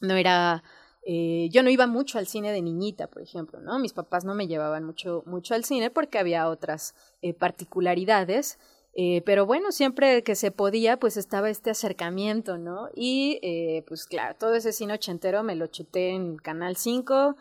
no 0.01 0.15
era... 0.15 0.65
yo 1.07 1.63
no 1.63 1.71
iba 1.71 1.87
mucho 1.87 2.19
al 2.19 2.27
cine 2.27 2.51
de 2.51 2.61
niñita, 2.61 3.07
por 3.07 3.23
ejemplo, 3.23 3.61
¿no? 3.61 3.79
Mis 3.79 3.93
papás 3.93 4.25
no 4.25 4.35
me 4.35 4.49
llevaban 4.49 4.83
mucho, 4.83 5.23
mucho 5.27 5.55
al 5.55 5.65
cine 5.65 5.91
porque 5.91 6.19
había 6.19 6.49
otras 6.49 6.97
particularidades. 7.39 8.59
pero 9.25 9.47
bueno, 9.47 9.71
siempre 9.71 10.25
que 10.25 10.35
se 10.35 10.51
podía, 10.51 10.99
pues 10.99 11.17
estaba 11.17 11.51
este 11.51 11.71
acercamiento, 11.71 12.59
¿no? 12.59 12.89
Y 12.97 13.39
pues 13.87 14.07
claro, 14.07 14.35
todo 14.37 14.55
ese 14.57 14.73
cine 14.73 14.95
ochentero 14.95 15.45
me 15.45 15.55
lo 15.55 15.69
chuté 15.69 16.11
en 16.11 16.37
Canal 16.37 16.77
5, 16.77 17.37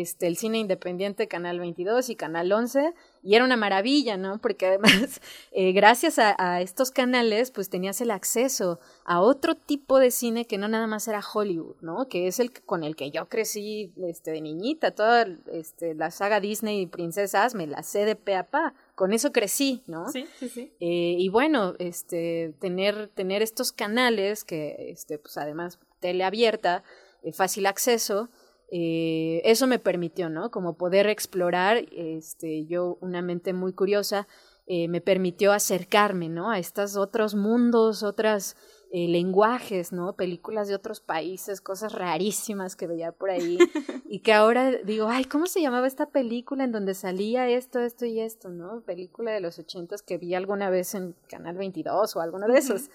este, 0.00 0.26
el 0.26 0.38
cine 0.38 0.58
independiente 0.58 1.28
Canal 1.28 1.58
22 1.58 2.08
y 2.08 2.16
Canal 2.16 2.50
11, 2.50 2.94
y 3.22 3.34
era 3.34 3.44
una 3.44 3.58
maravilla, 3.58 4.16
¿no? 4.16 4.38
Porque 4.38 4.66
además, 4.66 5.20
eh, 5.52 5.72
gracias 5.72 6.18
a, 6.18 6.60
estos 6.62 6.90
canales, 6.90 7.50
pues 7.50 7.68
tenías 7.68 8.00
el 8.00 8.10
acceso 8.10 8.80
a 9.04 9.20
otro 9.20 9.54
tipo 9.54 9.98
de 9.98 10.10
cine 10.10 10.46
que 10.46 10.56
no 10.56 10.66
nada 10.66 10.86
más 10.86 11.06
era 11.08 11.20
Hollywood, 11.20 11.76
¿no? 11.82 12.08
Que 12.08 12.26
es 12.26 12.40
el 12.40 12.52
con 12.62 12.84
el 12.84 12.96
que 12.96 13.10
yo 13.10 13.28
crecí 13.28 13.92
este, 14.08 14.30
de 14.30 14.40
niñita, 14.40 14.92
toda 14.92 15.26
este, 15.52 15.94
la 15.94 16.10
saga 16.10 16.40
Disney 16.40 16.80
y 16.80 16.86
Princesas 16.86 17.54
me 17.54 17.66
la 17.66 17.82
sé 17.82 18.06
de 18.06 18.16
pe 18.16 18.34
a 18.34 18.44
pa, 18.44 18.74
con 18.94 19.12
eso 19.12 19.30
crecí, 19.30 19.82
¿no? 19.86 20.10
Sí, 20.10 20.26
sí, 20.38 20.48
sí. 20.48 20.72
Eh, 20.80 21.16
y 21.18 21.28
bueno, 21.28 21.74
este, 21.78 22.54
tener, 22.60 23.08
tener 23.08 23.42
estos 23.42 23.72
canales 23.72 24.44
que, 24.44 24.90
este, 24.90 25.18
pues 25.18 25.36
además, 25.36 25.78
teleabierta, 26.00 26.82
eh, 27.22 27.32
fácil 27.32 27.66
acceso, 27.66 28.30
eh, 28.74 29.42
eso 29.44 29.66
me 29.66 29.78
permitió, 29.78 30.30
¿no? 30.30 30.50
Como 30.50 30.78
poder 30.78 31.06
explorar, 31.06 31.84
este, 31.92 32.64
yo 32.64 32.96
una 33.02 33.20
mente 33.20 33.52
muy 33.52 33.74
curiosa, 33.74 34.26
eh, 34.66 34.88
me 34.88 35.02
permitió 35.02 35.52
acercarme, 35.52 36.30
¿no? 36.30 36.50
A 36.50 36.58
estos 36.58 36.96
otros 36.96 37.34
mundos, 37.34 38.02
otras 38.02 38.56
eh, 38.90 39.08
lenguajes, 39.08 39.92
¿no? 39.92 40.16
Películas 40.16 40.68
de 40.68 40.74
otros 40.74 41.00
países, 41.00 41.60
cosas 41.60 41.92
rarísimas 41.92 42.74
que 42.74 42.86
veía 42.86 43.12
por 43.12 43.28
ahí 43.28 43.58
y 44.08 44.20
que 44.20 44.32
ahora 44.32 44.70
digo, 44.70 45.08
ay, 45.08 45.26
¿cómo 45.26 45.44
se 45.44 45.60
llamaba 45.60 45.86
esta 45.86 46.06
película 46.06 46.64
en 46.64 46.72
donde 46.72 46.94
salía 46.94 47.50
esto, 47.50 47.78
esto 47.78 48.06
y 48.06 48.20
esto, 48.20 48.48
¿no? 48.48 48.80
Película 48.86 49.32
de 49.32 49.40
los 49.40 49.58
ochentas 49.58 50.00
que 50.00 50.16
vi 50.16 50.34
alguna 50.34 50.70
vez 50.70 50.94
en 50.94 51.14
Canal 51.28 51.58
22 51.58 52.16
o 52.16 52.20
alguno 52.22 52.48
de 52.48 52.58
esos. 52.58 52.88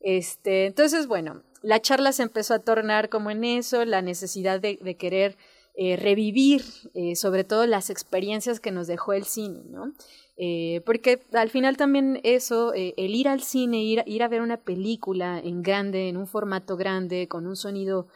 Este, 0.00 0.66
entonces, 0.66 1.06
bueno, 1.06 1.42
la 1.62 1.80
charla 1.80 2.12
se 2.12 2.22
empezó 2.22 2.54
a 2.54 2.60
tornar 2.60 3.08
como 3.08 3.30
en 3.30 3.42
eso, 3.42 3.84
la 3.84 4.02
necesidad 4.02 4.60
de, 4.60 4.96
querer 4.96 5.36
eh, 5.74 5.96
revivir 5.96 6.62
eh, 6.94 7.16
sobre 7.16 7.42
todo 7.42 7.66
las 7.66 7.90
experiencias 7.90 8.60
que 8.60 8.70
nos 8.70 8.86
dejó 8.86 9.12
el 9.12 9.24
cine, 9.24 9.64
¿no? 9.68 9.92
Eh, 10.38 10.82
porque 10.86 11.22
al 11.32 11.50
final 11.50 11.76
también 11.76 12.20
eso, 12.22 12.72
el 12.74 13.14
ir 13.14 13.26
al 13.26 13.42
cine, 13.42 13.82
ir, 13.82 14.04
ir 14.06 14.22
a 14.22 14.28
ver 14.28 14.42
una 14.42 14.58
película 14.58 15.40
en 15.42 15.62
grande, 15.62 16.08
en 16.08 16.18
un 16.18 16.28
formato 16.28 16.76
grande, 16.76 17.26
con 17.26 17.46
un 17.46 17.56
sonido 17.56 18.06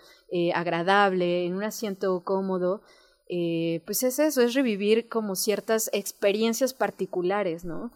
agradable, 0.54 1.44
en 1.44 1.54
un 1.54 1.64
asiento 1.64 2.22
cómodo, 2.22 2.82
pues 3.26 4.02
es 4.04 4.20
eso, 4.20 4.42
es 4.42 4.54
revivir 4.54 5.08
como 5.08 5.34
ciertas 5.34 5.90
experiencias 5.92 6.72
particulares, 6.72 7.64
¿no? 7.64 7.90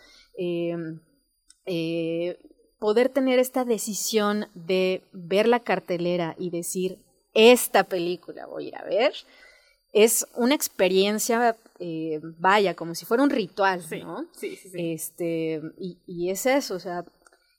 Poder 2.84 3.08
tener 3.08 3.38
esta 3.38 3.64
decisión 3.64 4.44
de 4.52 5.02
ver 5.10 5.48
la 5.48 5.60
cartelera 5.60 6.36
y 6.38 6.50
decir, 6.50 6.98
esta 7.32 7.84
película 7.84 8.44
voy 8.44 8.66
a 8.66 8.68
ir 8.68 8.76
a 8.76 8.84
ver, 8.84 9.14
es 9.94 10.26
una 10.34 10.54
experiencia, 10.54 11.56
eh, 11.78 12.20
vaya, 12.22 12.74
como 12.74 12.94
si 12.94 13.06
fuera 13.06 13.22
un 13.22 13.30
ritual, 13.30 13.82
¿no? 14.02 14.26
Sí, 14.32 14.56
sí, 14.56 14.68
sí. 14.68 14.92
Este, 14.92 15.62
y, 15.78 16.28
es 16.28 16.44
eso, 16.44 16.74
o 16.74 16.78
sea, 16.78 17.06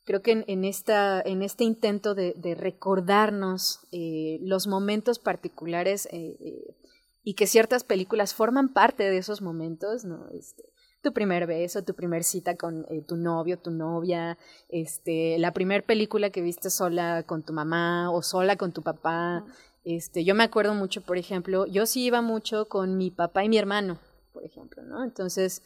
creo 0.06 0.22
que 0.22 0.44
en, 0.46 0.64
esta, 0.64 1.22
en 1.22 1.42
este 1.42 1.64
intento 1.64 2.14
de, 2.14 2.56
recordarnos 2.56 3.80
eh, 3.92 4.38
los 4.44 4.68
momentos 4.68 5.18
particulares 5.18 6.08
eh, 6.12 6.76
y 7.24 7.34
que 7.34 7.48
ciertas 7.48 7.84
películas 7.84 8.36
forman 8.36 8.72
parte 8.72 9.10
de 9.10 9.18
esos 9.18 9.42
momentos, 9.42 10.06
¿no? 10.06 10.30
Este, 10.30 10.66
tu 11.06 11.14
primer 11.14 11.46
beso, 11.46 11.84
tu 11.84 11.94
primer 11.94 12.24
cita 12.24 12.56
con 12.56 12.84
eh, 12.90 13.04
tu 13.08 13.16
novio, 13.16 13.60
tu 13.60 13.70
novia, 13.70 14.40
este, 14.70 15.38
la 15.38 15.54
primer 15.54 15.84
película 15.84 16.32
que 16.32 16.42
viste 16.42 16.72
sola 16.72 17.22
con 17.22 17.44
tu 17.44 17.54
mamá 17.54 18.10
o 18.10 18.24
sola 18.24 18.56
con 18.56 18.72
tu 18.72 18.82
papá. 18.82 19.46
Este, 19.84 20.24
yo 20.24 20.34
me 20.34 20.44
acuerdo 20.44 20.74
mucho, 20.74 21.02
por 21.02 21.20
ejemplo, 21.20 21.68
yo 21.68 21.86
sí 21.86 22.06
iba 22.06 22.24
mucho 22.24 22.68
con 22.68 22.98
mi 22.98 23.12
papá 23.12 23.44
y 23.44 23.50
mi 23.50 23.60
hermano, 23.60 24.00
por 24.34 24.44
ejemplo, 24.44 24.82
¿no? 24.82 25.04
Entonces, 25.04 25.62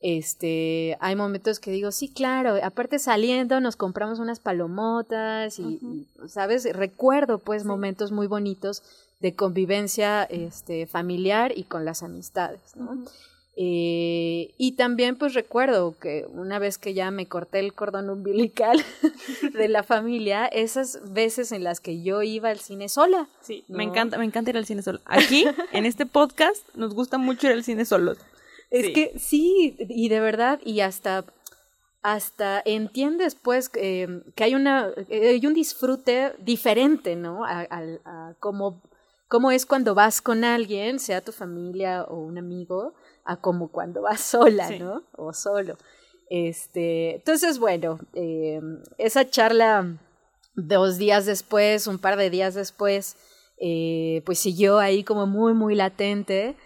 este, 0.00 0.96
hay 1.00 1.16
momentos 1.16 1.58
que 1.58 1.72
digo, 1.72 1.90
sí, 1.90 2.08
claro, 2.08 2.54
aparte 2.62 3.00
saliendo 3.00 3.58
nos 3.60 3.74
compramos 3.74 4.20
unas 4.20 4.38
palomotas 4.38 5.58
y, 5.58 6.06
¿sabes? 6.28 6.72
Recuerdo 6.72 7.38
pues 7.40 7.64
momentos 7.64 8.12
muy 8.12 8.28
bonitos 8.28 8.84
de 9.18 9.34
convivencia 9.34 10.22
este, 10.22 10.86
familiar 10.86 11.52
y 11.56 11.64
con 11.64 11.84
las 11.84 12.04
amistades, 12.04 12.76
¿no? 12.76 13.02
Eh, 13.56 14.52
y 14.58 14.72
también 14.72 15.16
pues 15.16 15.32
recuerdo 15.34 15.96
que 15.98 16.26
una 16.28 16.58
vez 16.58 16.76
que 16.76 16.92
ya 16.92 17.12
me 17.12 17.26
corté 17.26 17.60
el 17.60 17.72
cordón 17.72 18.10
umbilical 18.10 18.82
de 19.54 19.68
la 19.68 19.84
familia, 19.84 20.46
esas 20.46 21.12
veces 21.12 21.52
en 21.52 21.62
las 21.62 21.80
que 21.80 22.02
yo 22.02 22.22
iba 22.22 22.50
al 22.50 22.58
cine 22.58 22.88
sola. 22.88 23.28
Sí, 23.40 23.64
me 23.68 23.84
encanta, 23.84 24.18
me 24.18 24.24
encanta 24.24 24.50
ir 24.50 24.56
al 24.56 24.66
cine 24.66 24.82
sola. 24.82 25.00
Aquí, 25.04 25.46
en 25.72 25.86
este 25.86 26.04
podcast, 26.04 26.66
nos 26.74 26.94
gusta 26.94 27.18
mucho 27.18 27.46
ir 27.46 27.52
al 27.52 27.64
cine 27.64 27.84
solos. 27.84 28.18
Es 28.70 28.92
que 28.92 29.12
sí, 29.18 29.76
y 29.78 30.08
de 30.08 30.18
verdad, 30.18 30.58
y 30.64 30.80
hasta 30.80 31.24
hasta 32.02 32.60
entiendes 32.66 33.34
pues 33.34 33.70
que 33.70 34.22
hay 34.36 34.54
una 34.54 34.90
hay 35.10 35.46
un 35.46 35.54
disfrute 35.54 36.34
diferente, 36.38 37.16
¿no? 37.16 37.46
A, 37.46 37.66
a, 37.70 38.34
cómo, 38.40 38.82
cómo 39.26 39.50
es 39.50 39.64
cuando 39.64 39.94
vas 39.94 40.20
con 40.20 40.44
alguien, 40.44 40.98
sea 40.98 41.22
tu 41.22 41.32
familia 41.32 42.02
o 42.02 42.18
un 42.18 42.36
amigo, 42.36 42.92
a 43.24 43.36
como 43.36 43.68
cuando 43.70 44.02
vas 44.02 44.20
sola, 44.20 44.70
¿no? 44.78 45.02
O 45.16 45.32
solo. 45.32 45.76
Este, 46.30 47.16
entonces, 47.16 47.58
bueno, 47.58 47.98
eh, 48.14 48.60
esa 48.98 49.28
charla 49.28 49.98
dos 50.54 50.98
días 50.98 51.26
después, 51.26 51.86
un 51.86 51.98
par 51.98 52.16
de 52.16 52.30
días 52.30 52.54
después, 52.54 53.16
eh, 53.58 54.22
pues 54.24 54.38
siguió 54.38 54.78
ahí 54.78 55.04
como 55.04 55.26
muy, 55.26 55.54
muy 55.54 55.74
latente. 55.74 56.56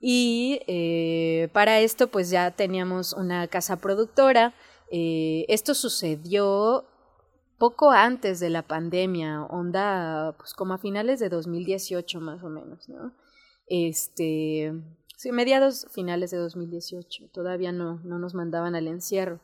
Y 0.00 0.60
eh, 0.66 1.48
para 1.52 1.80
esto, 1.80 2.08
pues 2.08 2.30
ya 2.30 2.50
teníamos 2.50 3.12
una 3.12 3.48
casa 3.48 3.76
productora. 3.76 4.54
esto 4.90 5.74
sucedió 5.74 6.84
poco 7.58 7.90
antes 7.90 8.40
de 8.40 8.50
la 8.50 8.62
pandemia, 8.62 9.44
onda, 9.44 10.34
pues 10.36 10.52
como 10.54 10.74
a 10.74 10.78
finales 10.78 11.20
de 11.20 11.28
2018 11.28 12.20
más 12.20 12.42
o 12.42 12.50
menos, 12.50 12.88
¿no? 12.88 13.12
Este, 13.66 14.72
Sí, 15.16 15.32
mediados 15.32 15.86
finales 15.90 16.30
de 16.30 16.38
2018. 16.38 17.28
Todavía 17.32 17.72
no, 17.72 18.00
no 18.04 18.18
nos 18.18 18.34
mandaban 18.34 18.74
al 18.74 18.88
encierro. 18.88 19.40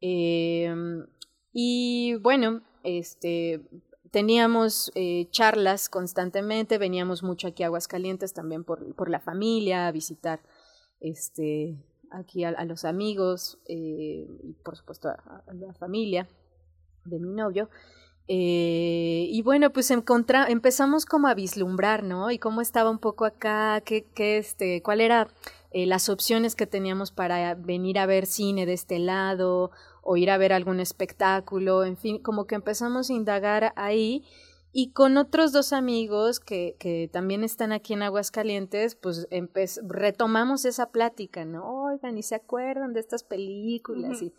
Em, 0.00 1.06
y 1.52 2.16
bueno, 2.16 2.62
este, 2.82 3.62
teníamos 4.10 4.92
eh, 4.94 5.28
charlas 5.30 5.88
constantemente, 5.88 6.78
veníamos 6.78 7.22
mucho 7.22 7.48
aquí 7.48 7.62
a 7.62 7.66
Aguascalientes 7.66 8.34
también 8.34 8.64
por, 8.64 8.94
por 8.94 9.08
la 9.08 9.20
familia, 9.20 9.86
a 9.86 9.92
visitar 9.92 10.40
este, 11.00 11.76
aquí 12.10 12.44
a, 12.44 12.64
los 12.64 12.84
amigos 12.84 13.58
eh, 13.66 14.26
y 14.42 14.52
por 14.64 14.76
supuesto 14.76 15.08
a, 15.08 15.44
la 15.52 15.74
familia 15.74 16.28
de 17.04 17.18
mi 17.18 17.32
novio. 17.32 17.68
Eh, 18.26 19.26
y 19.30 19.42
bueno, 19.42 19.70
pues 19.70 19.90
encontra 19.90 20.46
empezamos 20.48 21.04
como 21.04 21.28
a 21.28 21.34
vislumbrar, 21.34 22.02
¿no? 22.02 22.30
Y 22.30 22.38
cómo 22.38 22.62
estaba 22.62 22.90
un 22.90 22.98
poco 22.98 23.26
acá, 23.26 23.82
qué, 23.84 24.06
qué 24.14 24.38
este, 24.38 24.80
cuál 24.82 25.00
era 25.00 25.28
eh, 25.72 25.86
las 25.86 26.08
opciones 26.08 26.54
que 26.56 26.66
teníamos 26.66 27.10
para 27.10 27.54
venir 27.54 27.98
a 27.98 28.06
ver 28.06 28.26
cine 28.26 28.64
de 28.64 28.72
este 28.72 28.98
lado 28.98 29.70
o 30.02 30.16
ir 30.16 30.30
a 30.30 30.38
ver 30.38 30.52
algún 30.52 30.80
espectáculo, 30.80 31.84
en 31.84 31.96
fin, 31.96 32.18
como 32.18 32.46
que 32.46 32.54
empezamos 32.54 33.10
a 33.10 33.12
indagar 33.12 33.72
ahí 33.76 34.24
y 34.76 34.90
con 34.90 35.16
otros 35.18 35.52
dos 35.52 35.72
amigos 35.72 36.40
que, 36.40 36.74
que 36.80 37.08
también 37.12 37.44
están 37.44 37.70
aquí 37.70 37.92
en 37.92 38.02
Aguascalientes, 38.02 38.96
pues 38.96 39.28
retomamos 39.84 40.64
esa 40.64 40.90
plática, 40.90 41.44
¿no? 41.44 41.84
Oigan, 41.84 42.18
¿y 42.18 42.24
se 42.24 42.34
acuerdan 42.34 42.92
de 42.92 42.98
estas 42.98 43.22
películas? 43.22 44.20
Y 44.20 44.32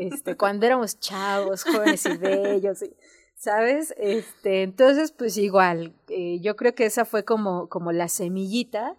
este, 0.00 0.38
cuando 0.38 0.64
éramos 0.64 0.98
chavos, 1.00 1.64
jóvenes 1.64 2.06
y 2.06 2.16
bellos. 2.16 2.82
Y, 2.82 2.94
¿sabes? 3.44 3.94
Este, 3.98 4.62
entonces, 4.62 5.12
pues 5.12 5.36
igual, 5.36 5.92
eh, 6.08 6.40
yo 6.40 6.56
creo 6.56 6.74
que 6.74 6.86
esa 6.86 7.04
fue 7.04 7.24
como, 7.24 7.68
como 7.68 7.92
la 7.92 8.08
semillita. 8.08 8.96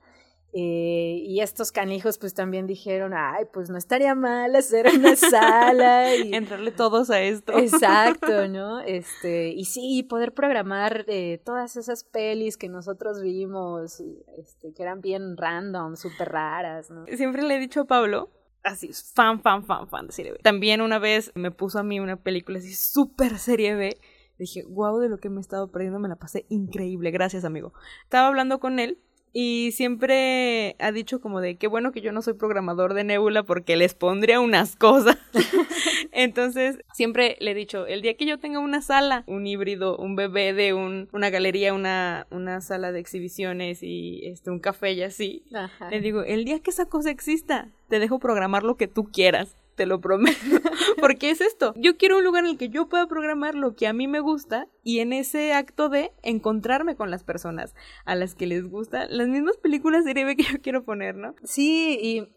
Eh, 0.57 1.19
y 1.25 1.41
estos 1.41 1.73
canijos 1.73 2.17
pues 2.17 2.33
también 2.33 2.65
dijeron, 2.65 3.11
ay, 3.13 3.43
pues 3.51 3.69
no 3.69 3.77
estaría 3.77 4.15
mal 4.15 4.55
hacer 4.55 4.87
una 4.87 5.13
sala 5.17 6.15
y 6.15 6.33
entrarle 6.33 6.71
todos 6.71 7.09
a 7.09 7.19
esto. 7.19 7.57
Exacto, 7.57 8.47
¿no? 8.47 8.79
Este, 8.79 9.49
y 9.49 9.65
sí, 9.65 10.03
poder 10.03 10.33
programar 10.33 11.03
eh, 11.09 11.41
todas 11.43 11.75
esas 11.75 12.05
pelis 12.05 12.55
que 12.55 12.69
nosotros 12.69 13.21
vimos, 13.21 14.01
este, 14.37 14.73
que 14.73 14.81
eran 14.81 15.01
bien 15.01 15.35
random, 15.35 15.97
súper 15.97 16.29
raras, 16.29 16.89
¿no? 16.89 17.05
Siempre 17.07 17.41
le 17.41 17.57
he 17.57 17.59
dicho 17.59 17.81
a 17.81 17.85
Pablo, 17.85 18.29
así, 18.63 18.91
fan, 18.93 19.41
fan, 19.41 19.65
fan, 19.65 19.89
fan 19.89 20.07
de 20.07 20.13
serie 20.13 20.31
B. 20.31 20.39
También 20.41 20.79
una 20.79 20.99
vez 20.99 21.33
me 21.35 21.51
puso 21.51 21.79
a 21.79 21.83
mí 21.83 21.99
una 21.99 22.15
película 22.15 22.59
así 22.59 22.73
súper 22.73 23.39
serie 23.39 23.75
B 23.75 23.97
Dije, 24.37 24.63
wow, 24.67 24.99
de 24.99 25.09
lo 25.09 25.17
que 25.17 25.29
me 25.29 25.37
he 25.37 25.41
estado 25.41 25.69
perdiendo, 25.69 25.99
me 25.99 26.09
la 26.09 26.17
pasé 26.17 26.45
increíble. 26.49 27.11
Gracias, 27.11 27.45
amigo. 27.45 27.73
Estaba 28.03 28.27
hablando 28.27 28.59
con 28.59 28.79
él 28.79 28.99
y 29.37 29.73
siempre 29.73 30.77
ha 30.79 30.93
dicho 30.93 31.19
como 31.19 31.41
de 31.41 31.57
qué 31.57 31.67
bueno 31.67 31.91
que 31.91 31.99
yo 31.99 32.13
no 32.13 32.21
soy 32.21 32.35
programador 32.35 32.93
de 32.93 33.03
Nebula 33.03 33.43
porque 33.43 33.75
les 33.75 33.93
pondría 33.93 34.39
unas 34.39 34.77
cosas. 34.77 35.17
Entonces, 36.13 36.79
siempre 36.93 37.35
le 37.41 37.51
he 37.51 37.53
dicho, 37.53 37.85
el 37.85 38.01
día 38.01 38.15
que 38.15 38.25
yo 38.25 38.39
tenga 38.39 38.59
una 38.59 38.81
sala, 38.81 39.25
un 39.27 39.45
híbrido, 39.45 39.97
un 39.97 40.15
bebé 40.15 40.53
de 40.53 40.73
un, 40.73 41.09
una 41.11 41.29
galería, 41.31 41.73
una, 41.73 42.27
una 42.31 42.61
sala 42.61 42.93
de 42.93 43.01
exhibiciones 43.01 43.83
y 43.83 44.25
este, 44.25 44.51
un 44.51 44.59
café 44.59 44.93
y 44.93 45.03
así, 45.03 45.43
le 45.89 45.99
digo, 45.99 46.23
el 46.23 46.45
día 46.45 46.61
que 46.61 46.69
esa 46.69 46.85
cosa 46.85 47.11
exista, 47.11 47.73
te 47.89 47.99
dejo 47.99 48.19
programar 48.19 48.63
lo 48.63 48.77
que 48.77 48.87
tú 48.87 49.11
quieras 49.11 49.57
te 49.75 49.85
lo 49.85 50.01
prometo. 50.01 50.39
Porque 50.99 51.29
es 51.29 51.41
esto. 51.41 51.73
Yo 51.77 51.97
quiero 51.97 52.17
un 52.17 52.23
lugar 52.23 52.45
en 52.45 52.51
el 52.51 52.57
que 52.57 52.69
yo 52.69 52.87
pueda 52.89 53.07
programar 53.07 53.55
lo 53.55 53.75
que 53.75 53.87
a 53.87 53.93
mí 53.93 54.07
me 54.07 54.19
gusta 54.19 54.67
y 54.83 54.99
en 54.99 55.13
ese 55.13 55.53
acto 55.53 55.89
de 55.89 56.11
encontrarme 56.23 56.95
con 56.95 57.11
las 57.11 57.23
personas 57.23 57.75
a 58.05 58.15
las 58.15 58.35
que 58.35 58.47
les 58.47 58.67
gusta 58.69 59.07
las 59.07 59.27
mismas 59.27 59.57
películas 59.57 60.03
de 60.03 60.13
que 60.35 60.43
yo 60.43 60.61
quiero 60.61 60.83
poner, 60.83 61.15
¿no? 61.15 61.35
Sí, 61.43 61.99
y 62.01 62.27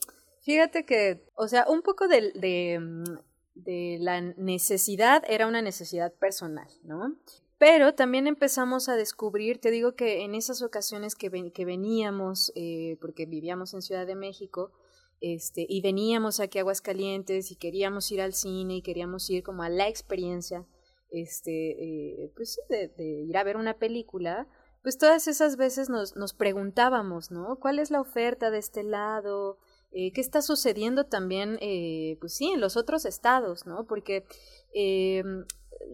fíjate 0.42 0.84
que, 0.84 1.24
o 1.34 1.48
sea, 1.48 1.64
un 1.68 1.82
poco 1.82 2.08
de, 2.08 2.32
de, 2.34 3.98
la 4.00 4.20
necesidad 4.20 5.22
era 5.28 5.46
una 5.46 5.62
necesidad 5.62 6.12
personal, 6.12 6.68
¿no? 6.82 7.16
Pero 7.58 7.94
también 7.94 8.26
empezamos 8.26 8.88
a 8.88 8.96
descubrir, 8.96 9.58
te 9.58 9.70
digo 9.70 9.94
que 9.94 10.22
en 10.24 10.34
esas 10.34 10.62
ocasiones 10.62 11.14
que, 11.16 11.50
que 11.52 11.64
veníamos, 11.64 12.52
eh, 12.54 12.96
porque 13.00 13.26
vivíamos 13.26 13.74
en 13.74 13.82
Ciudad 13.82 14.06
de 14.06 14.14
México, 14.14 14.70
este, 15.20 15.66
y 15.68 15.80
veníamos 15.80 16.40
aquí 16.40 16.58
a 16.58 16.62
Aguascalientes 16.62 17.50
y 17.50 17.56
queríamos 17.56 18.10
ir 18.12 18.20
al 18.20 18.34
cine 18.34 18.76
y 18.76 18.82
queríamos 18.82 19.28
ir 19.30 19.42
como 19.42 19.62
a 19.62 19.68
la 19.68 19.88
experiencia, 19.88 20.64
este, 21.10 22.24
eh, 22.24 22.32
pues 22.36 22.60
de, 22.68 23.24
ir 23.26 23.36
a 23.36 23.44
ver 23.44 23.56
una 23.56 23.78
película, 23.78 24.46
pues 24.82 24.96
todas 24.96 25.26
esas 25.26 25.56
veces 25.56 25.88
nos, 25.88 26.14
nos 26.16 26.34
preguntábamos, 26.34 27.30
¿no? 27.30 27.58
¿Cuál 27.60 27.78
es 27.80 27.90
la 27.90 28.00
oferta 28.00 28.50
de 28.50 28.58
este 28.58 28.84
lado? 28.84 29.58
Eh, 29.90 30.12
¿Qué 30.12 30.20
está 30.20 30.40
sucediendo 30.40 31.06
también, 31.06 31.58
eh, 31.60 32.16
pues 32.20 32.34
sí, 32.34 32.50
en 32.50 32.60
los 32.60 32.76
otros 32.76 33.04
estados, 33.04 33.66
¿no? 33.66 33.86
Porque 33.86 34.24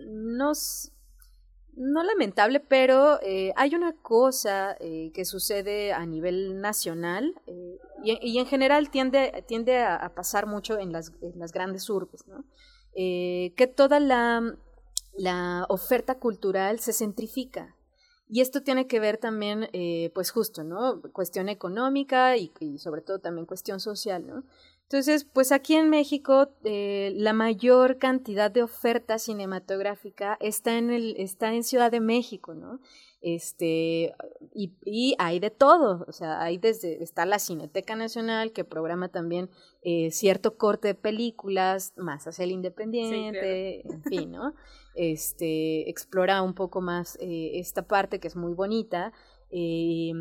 nos, 0.06 0.93
no 1.76 2.02
lamentable, 2.02 2.60
pero 2.60 3.20
eh, 3.22 3.52
hay 3.56 3.74
una 3.74 3.94
cosa 3.94 4.76
eh, 4.80 5.10
que 5.12 5.24
sucede 5.24 5.92
a 5.92 6.04
nivel 6.06 6.60
nacional 6.60 7.34
eh, 7.46 7.78
y, 8.02 8.38
en 8.38 8.46
general 8.46 8.90
tiende, 8.90 9.44
tiende 9.48 9.82
a, 9.82 10.12
pasar 10.14 10.46
mucho 10.46 10.78
en 10.78 10.92
las, 10.92 11.10
grandes 11.52 11.88
urbes, 11.88 12.26
¿no? 12.26 12.44
que 12.94 13.72
toda 13.74 13.98
la, 13.98 14.56
la, 15.16 15.66
oferta 15.68 16.18
cultural 16.18 16.80
se 16.80 16.92
centrifica. 16.92 17.74
Y 18.28 18.40
esto 18.40 18.62
tiene 18.62 18.86
que 18.86 19.00
ver 19.00 19.16
también, 19.16 19.68
pues 20.14 20.30
justo, 20.30 20.64
¿no? 20.64 21.00
Cuestión 21.12 21.48
económica 21.48 22.36
y, 22.36 22.52
y 22.60 22.78
sobre 22.78 23.00
todo 23.00 23.20
también 23.20 23.46
cuestión 23.46 23.80
social, 23.80 24.26
¿no? 24.26 24.44
Entonces, 24.84 25.24
pues 25.24 25.50
aquí 25.50 25.74
en 25.74 25.88
México 25.88 26.50
eh, 26.62 27.12
la 27.16 27.32
mayor 27.32 27.98
cantidad 27.98 28.50
de 28.50 28.62
oferta 28.62 29.18
cinematográfica 29.18 30.36
está 30.40 30.76
en 30.76 30.90
el, 30.90 31.16
está 31.18 31.52
en 31.54 31.64
Ciudad 31.64 31.90
de 31.90 32.00
México, 32.00 32.54
¿no? 32.54 32.80
Este, 33.22 34.14
y, 34.54 34.74
y 34.84 35.14
hay 35.18 35.40
de 35.40 35.48
todo, 35.48 36.04
o 36.06 36.12
sea, 36.12 36.42
hay 36.42 36.58
desde, 36.58 37.02
está 37.02 37.24
la 37.24 37.38
Cineteca 37.38 37.96
Nacional 37.96 38.52
que 38.52 38.64
programa 38.64 39.08
también 39.08 39.48
eh, 39.80 40.10
cierto 40.10 40.58
corte 40.58 40.88
de 40.88 40.94
películas, 40.94 41.94
más 41.96 42.26
hacia 42.26 42.44
el 42.44 42.50
independiente, 42.50 43.80
en 43.90 44.02
fin, 44.02 44.30
¿no? 44.32 44.54
Este, 44.96 45.90
explora 45.90 46.40
un 46.42 46.54
poco 46.54 46.80
más 46.80 47.16
eh, 47.20 47.58
esta 47.58 47.88
parte 47.88 48.20
que 48.20 48.28
es 48.28 48.36
muy 48.36 48.52
bonita. 48.52 49.12
Eh, 49.50 50.12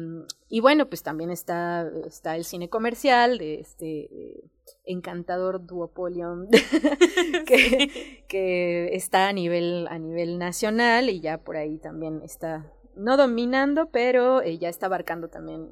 y 0.50 0.60
bueno, 0.62 0.90
pues 0.90 1.04
también 1.04 1.30
está, 1.30 1.88
está 2.08 2.36
el 2.38 2.44
cine 2.44 2.70
comercial 2.70 3.38
de 3.38 3.60
este 3.60 4.50
encantador 4.86 5.66
duopolio 5.66 6.48
que, 7.46 8.24
que, 8.28 8.96
está 8.96 9.28
a 9.28 9.34
nivel, 9.34 9.88
a 9.90 9.98
nivel 10.00 10.38
nacional 10.38 11.10
y 11.10 11.22
ya 11.22 11.38
por 11.40 11.58
ahí 11.58 11.78
también 11.78 12.22
está, 12.24 12.72
no 12.96 13.18
dominando, 13.18 13.90
pero 13.92 14.42
eh, 14.42 14.58
ya 14.58 14.70
está 14.70 14.88
abarcando 14.88 15.30
también 15.30 15.70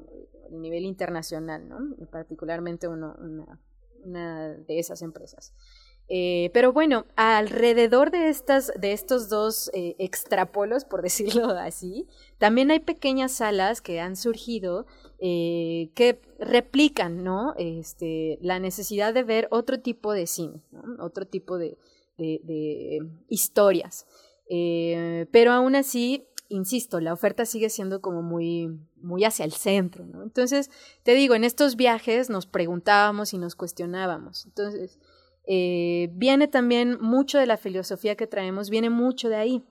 el 0.50 0.60
nivel 0.60 0.84
internacional, 0.84 1.68
¿no? 1.68 1.78
particularmente 2.10 2.88
uno, 2.88 3.16
una, 3.18 3.58
una 4.04 4.48
de 4.54 4.78
esas 4.78 5.02
empresas. 5.02 5.54
Eh, 6.14 6.50
pero 6.52 6.74
bueno, 6.74 7.06
alrededor 7.16 8.10
de, 8.10 8.28
estas, 8.28 8.70
de 8.78 8.92
estos 8.92 9.30
dos 9.30 9.70
eh, 9.72 9.96
extrapolos, 9.98 10.84
por 10.84 11.00
decirlo 11.02 11.48
así, 11.48 12.06
también 12.36 12.70
hay 12.70 12.80
pequeñas 12.80 13.32
salas 13.32 13.80
que 13.80 13.98
han 13.98 14.16
surgido 14.16 14.84
eh, 15.20 15.90
que 15.94 16.20
replican 16.38 17.24
¿no? 17.24 17.54
este, 17.56 18.38
la 18.42 18.58
necesidad 18.58 19.14
de 19.14 19.22
ver 19.22 19.48
otro 19.50 19.80
tipo 19.80 20.12
de 20.12 20.26
cine, 20.26 20.60
otro 20.98 21.26
tipo 21.26 21.56
de, 21.56 21.78
de, 22.18 23.00
historias. 23.30 24.06
pero 25.30 25.52
aún 25.52 25.76
así, 25.76 26.26
insisto, 26.50 27.00
la 27.00 27.14
oferta 27.14 27.46
sigue 27.46 27.70
siendo 27.70 28.02
como 28.02 28.20
muy, 28.20 28.68
muy 28.96 29.24
hacia 29.24 29.46
el 29.46 29.52
centro. 29.52 30.04
Entonces, 30.22 30.70
te 31.04 31.14
digo, 31.14 31.34
en 31.34 31.44
estos 31.44 31.76
viajes 31.76 32.28
nos 32.28 32.44
preguntábamos 32.44 33.32
y 33.32 33.38
nos 33.38 33.56
cuestionábamos. 33.56 34.44
Entonces, 34.44 34.98
eh, 35.44 36.10
viene 36.12 36.48
también 36.48 36.98
mucho 37.00 37.38
de 37.38 37.46
la 37.46 37.56
filosofía 37.56 38.16
que 38.16 38.26
traemos, 38.26 38.70
viene 38.70 38.90
mucho 38.90 39.28
de 39.28 39.36
ahí. 39.36 39.64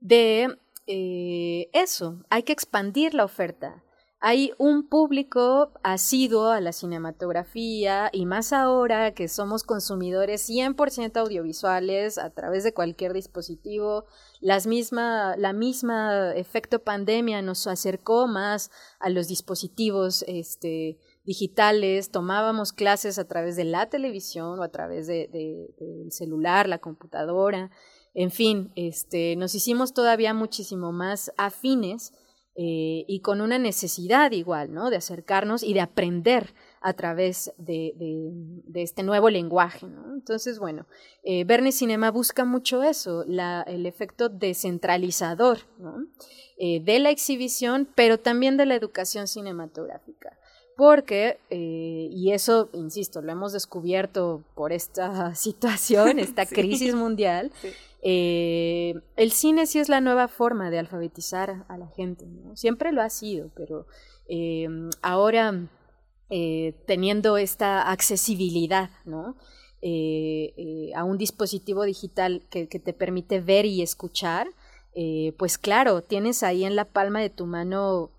De 0.00 0.58
eh, 0.86 1.68
eso, 1.72 2.24
hay 2.30 2.42
que 2.42 2.52
expandir 2.52 3.14
la 3.14 3.24
oferta. 3.24 3.82
Hay 4.20 4.52
un 4.58 4.88
público 4.88 5.70
asiduo 5.84 6.46
a 6.46 6.60
la 6.60 6.72
cinematografía 6.72 8.10
y 8.12 8.26
más 8.26 8.52
ahora 8.52 9.14
que 9.14 9.28
somos 9.28 9.62
consumidores 9.62 10.48
100% 10.48 11.18
audiovisuales 11.18 12.18
a 12.18 12.30
través 12.30 12.64
de 12.64 12.74
cualquier 12.74 13.12
dispositivo, 13.12 14.06
las 14.40 14.66
misma, 14.66 15.36
la 15.36 15.52
misma 15.52 16.32
efecto 16.34 16.80
pandemia 16.80 17.42
nos 17.42 17.68
acercó 17.68 18.26
más 18.26 18.72
a 18.98 19.08
los 19.08 19.28
dispositivos 19.28 20.24
este, 20.26 20.98
digitales, 21.28 22.10
tomábamos 22.10 22.72
clases 22.72 23.18
a 23.18 23.28
través 23.28 23.54
de 23.54 23.64
la 23.64 23.90
televisión 23.90 24.58
o 24.58 24.62
a 24.62 24.70
través 24.70 25.06
de, 25.06 25.28
del 25.28 26.10
celular, 26.10 26.66
la 26.66 26.78
computadora, 26.78 27.70
en 28.14 28.30
fin, 28.30 28.72
este, 28.76 29.36
nos 29.36 29.54
hicimos 29.54 29.92
todavía 29.92 30.32
muchísimo 30.32 30.90
más 30.90 31.30
afines 31.36 32.14
eh, 32.56 33.04
y 33.06 33.20
con 33.20 33.42
una 33.42 33.58
necesidad 33.58 34.32
igual, 34.32 34.72
¿no? 34.72 34.88
De 34.88 34.96
acercarnos 34.96 35.62
y 35.62 35.74
de 35.74 35.82
aprender 35.82 36.54
a 36.80 36.94
través 36.94 37.52
de, 37.58 37.92
de 37.98 38.82
este 38.82 39.02
nuevo 39.02 39.28
lenguaje. 39.28 39.84
Entonces, 40.14 40.58
bueno, 40.58 40.86
eh, 41.24 41.44
Verne 41.44 41.72
Cinema 41.72 42.10
busca 42.10 42.46
mucho 42.46 42.82
eso, 42.82 43.22
el 43.22 43.84
efecto 43.84 44.30
descentralizador. 44.30 45.58
Eh, 46.60 46.80
de 46.80 46.98
la 46.98 47.10
exhibición, 47.10 47.86
pero 47.94 48.18
también 48.18 48.56
de 48.56 48.66
la 48.66 48.74
educación 48.74 49.28
cinematográfica 49.28 50.38
porque, 50.78 51.40
eh, 51.50 52.08
y 52.12 52.30
eso, 52.30 52.70
insisto, 52.72 53.20
lo 53.20 53.32
hemos 53.32 53.52
descubierto 53.52 54.44
por 54.54 54.72
esta 54.72 55.34
situación, 55.34 56.18
esta 56.20 56.46
crisis 56.46 56.94
mundial, 56.94 57.50
eh, 58.00 58.94
el 59.16 59.32
cine 59.32 59.66
sí 59.66 59.80
es 59.80 59.88
la 59.88 60.00
nueva 60.00 60.28
forma 60.28 60.70
de 60.70 60.78
alfabetizar 60.78 61.64
a 61.66 61.76
la 61.76 61.88
gente, 61.88 62.26
¿no? 62.26 62.54
Siempre 62.54 62.92
lo 62.92 63.02
ha 63.02 63.10
sido, 63.10 63.50
pero 63.56 63.88
eh, 64.28 64.68
ahora 65.02 65.68
teniendo 66.86 67.38
esta 67.38 67.90
accesibilidad, 67.90 68.90
¿no? 69.06 69.34
a 70.94 71.04
un 71.04 71.16
dispositivo 71.16 71.84
digital 71.84 72.42
que, 72.50 72.68
que, 72.68 72.78
te 72.78 72.92
permite 72.92 73.40
ver 73.40 73.64
y 73.64 73.80
escuchar, 73.80 74.46
pues 75.38 75.56
claro, 75.56 76.02
tienes 76.02 76.42
ahí 76.42 76.64
en 76.64 76.76
la 76.76 76.84
palma 76.84 77.20
de 77.20 77.30
tu 77.30 77.46
mano 77.46 78.10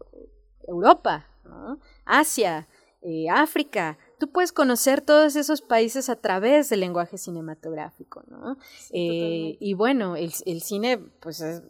Europa, 0.68 1.28
¿no? 1.46 1.80
Asia, 2.10 2.68
eh, 3.02 3.30
África. 3.30 3.98
Tú 4.20 4.30
puedes 4.32 4.52
conocer 4.52 5.02
todos 5.02 5.36
esos 5.36 5.62
países 5.62 6.10
a 6.10 6.18
través 6.18 6.70
del 6.70 6.82
lenguaje 6.82 7.18
cinematográfico, 7.18 8.24
¿no? 8.28 8.58
Eh, 8.92 9.58
y 9.60 9.74
bueno, 9.74 10.16
el, 10.18 10.62
cine, 10.62 10.98
pues 10.98 11.40
es, 11.40 11.62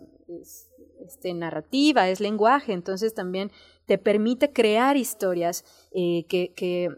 este, 1.06 1.34
narrativa, 1.34 2.10
es 2.10 2.20
lenguaje, 2.20 2.74
entonces 2.74 3.14
también 3.14 3.52
te 3.86 3.98
permite 3.98 4.52
crear 4.52 4.98
historias 4.98 5.66
eh, 5.92 6.26
que, 6.28 6.54
que, 6.56 6.90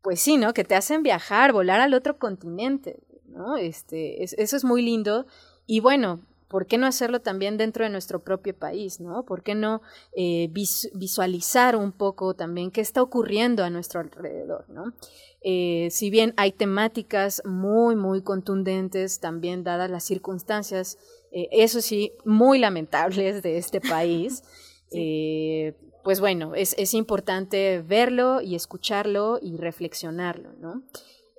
pues 0.00 0.20
sí, 0.20 0.38
¿no? 0.38 0.54
Que 0.54 0.64
te 0.64 0.74
hacen 0.74 1.02
viajar, 1.02 1.52
volar 1.52 1.80
al 1.80 1.94
otro 1.94 2.18
continente, 2.18 3.00
¿no? 3.26 3.56
Este, 3.56 4.22
eso 4.22 4.56
es 4.56 4.64
muy 4.64 4.82
lindo. 4.82 5.26
Y 5.66 5.80
bueno, 5.80 6.20
¿por 6.52 6.66
qué 6.66 6.76
no 6.76 6.86
hacerlo 6.86 7.22
también 7.22 7.56
dentro 7.56 7.82
de 7.82 7.90
nuestro 7.90 8.20
propio 8.20 8.54
país? 8.54 9.00
¿no? 9.00 9.24
¿Por 9.24 9.42
qué 9.42 9.54
no 9.54 9.80
eh, 10.14 10.50
visualizar 10.52 11.76
un 11.76 11.92
poco 11.92 12.34
también 12.34 12.70
qué 12.70 12.82
está 12.82 13.02
ocurriendo 13.02 13.64
a 13.64 13.70
nuestro 13.70 14.00
alrededor? 14.00 14.66
¿no? 14.68 14.92
Eh, 15.40 15.88
si 15.90 16.10
bien 16.10 16.34
hay 16.36 16.52
temáticas 16.52 17.40
muy, 17.46 17.96
muy 17.96 18.20
contundentes, 18.20 19.18
también 19.18 19.64
dadas 19.64 19.90
las 19.90 20.04
circunstancias, 20.04 20.98
eh, 21.32 21.48
eso 21.52 21.80
sí, 21.80 22.12
muy 22.26 22.58
lamentables 22.58 23.42
de 23.42 23.56
este 23.56 23.80
país, 23.80 24.44
pues 26.04 26.20
bueno, 26.20 26.54
es, 26.54 26.74
es, 26.76 26.92
importante 26.92 27.80
verlo 27.80 28.42
y 28.42 28.56
escucharlo 28.56 29.38
y 29.40 29.56
reflexionarlo, 29.56 30.52
¿no? 30.60 30.82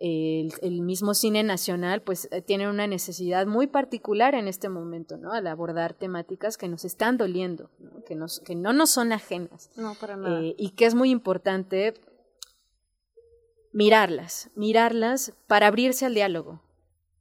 El, 0.04 0.82
mismo 0.82 1.14
cine 1.14 1.44
nacional 1.44 2.02
pues 2.02 2.28
eh, 2.32 2.42
tiene 2.42 2.70
una 2.70 2.88
necesidad 2.88 3.48
muy 3.48 3.68
particular 3.68 4.36
en 4.36 4.50
este 4.50 4.68
momento, 4.68 5.16
¿no? 5.16 5.32
Al 5.32 5.48
abordar 5.48 5.94
temáticas 5.94 6.58
que 6.58 6.68
nos 6.68 6.84
están 6.84 7.18
doliendo, 7.18 7.70
Que, 8.06 8.14
nos, 8.14 8.42
que 8.42 8.54
no 8.54 8.74
nos 8.74 8.90
son 8.90 9.14
ajenas. 9.14 9.70
No, 9.78 9.96
para 9.96 10.18
nada. 10.18 10.42
Eh, 10.42 10.56
y 10.58 10.72
que 10.72 10.86
es 10.86 10.94
muy 10.94 11.10
importante 11.10 11.94
mirarlas, 13.72 14.50
mirarlas 14.56 15.34
para 15.48 15.68
abrirse 15.68 16.06
al 16.06 16.16
diálogo, 16.16 16.62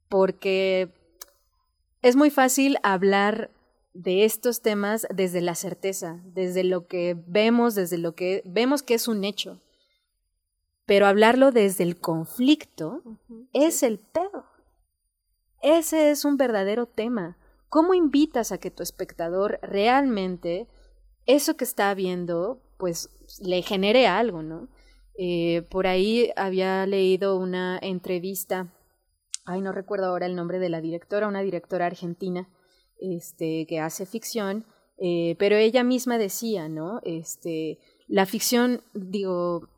porque 0.09 0.93
es 2.03 2.17
muy 2.17 2.31
fácil 2.31 2.79
hablar 2.83 3.53
de 3.95 4.25
estos 4.25 4.61
temas 4.61 5.07
desde 5.15 5.41
la 5.41 5.55
certeza, 5.55 6.21
desde 6.25 6.65
lo 6.65 6.89
que 6.89 7.17
vemos, 7.29 7.77
desde 7.77 7.99
lo 7.99 8.17
que 8.17 8.43
vemos 8.45 8.83
que 8.83 8.95
es 8.95 9.07
un 9.07 9.23
hecho. 9.23 9.61
Pero 10.87 11.07
hablarlo 11.07 11.53
desde 11.53 11.85
el 11.85 12.01
conflicto 12.01 13.03
es 13.53 13.83
el 13.83 13.99
pedo. 13.99 14.47
Ese 15.61 16.11
es 16.11 16.25
un 16.25 16.37
verdadero 16.37 16.87
tema. 16.87 17.39
¿Cómo 17.69 17.95
invitas 17.95 18.53
a 18.53 18.59
que 18.59 18.71
tu 18.71 18.83
espectador 18.83 19.59
realmente 19.63 20.69
eso 21.27 21.57
que 21.57 21.65
está 21.65 21.95
viendo, 21.95 22.61
pues 22.79 23.11
le 23.41 23.63
genere 23.63 24.07
algo, 24.07 24.43
¿no? 24.43 24.69
Eh, 25.17 25.63
por 25.71 25.87
ahí 25.87 26.31
había 26.37 26.87
leído 26.87 27.37
una 27.37 27.79
entrevista, 27.81 28.73
ay, 29.45 29.61
no 29.61 29.73
recuerdo 29.73 30.07
ahora 30.07 30.27
el 30.27 30.35
nombre 30.35 30.59
de 30.59 30.69
la 30.69 30.81
directora, 30.81 31.29
una 31.29 31.43
directora 31.43 31.87
argentina, 31.87 32.49
este, 33.01 33.67
que 33.67 33.81
hace 33.81 34.07
ficción, 34.07 34.67
eh, 34.99 35.37
pero 35.39 35.57
ella 35.57 35.85
misma 35.85 36.19
decía, 36.19 36.69
¿no? 36.69 37.01
Este, 37.05 37.79
la 38.09 38.27
ficción, 38.27 38.83
digo, 38.95 39.69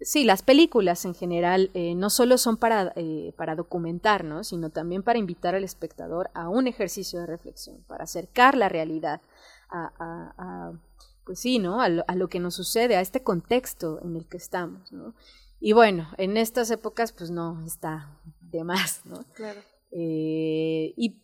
sí, 0.00 0.24
las 0.24 0.42
películas 0.42 1.04
en 1.04 1.14
general 1.14 1.70
eh, 1.74 1.94
no 1.94 2.10
solo 2.10 2.38
son 2.38 2.56
para, 2.56 2.92
eh, 2.96 3.32
para 3.36 3.54
documentar, 3.54 4.24
¿no? 4.24 4.44
sino 4.44 4.70
también 4.70 5.02
para 5.02 5.18
invitar 5.18 5.54
al 5.54 5.64
espectador 5.64 6.30
a 6.34 6.48
un 6.48 6.66
ejercicio 6.66 7.20
de 7.20 7.26
reflexión, 7.26 7.82
para 7.86 8.04
acercar 8.04 8.56
la 8.56 8.68
realidad 8.68 9.20
a, 9.70 9.92
a, 9.98 10.34
a 10.38 10.72
pues 11.24 11.40
sí, 11.40 11.58
¿no? 11.58 11.80
A 11.80 11.88
lo, 11.88 12.04
a 12.06 12.14
lo, 12.14 12.28
que 12.28 12.38
nos 12.38 12.54
sucede, 12.54 12.96
a 12.96 13.00
este 13.00 13.22
contexto 13.24 14.00
en 14.02 14.14
el 14.14 14.26
que 14.26 14.36
estamos, 14.36 14.92
¿no? 14.92 15.12
Y 15.58 15.72
bueno, 15.72 16.08
en 16.18 16.36
estas 16.36 16.70
épocas, 16.70 17.12
pues 17.12 17.30
no, 17.30 17.64
está 17.66 18.16
de 18.40 18.62
más, 18.62 19.04
¿no? 19.04 19.24
Claro. 19.34 19.60
Eh, 19.90 20.94
y 20.96 21.20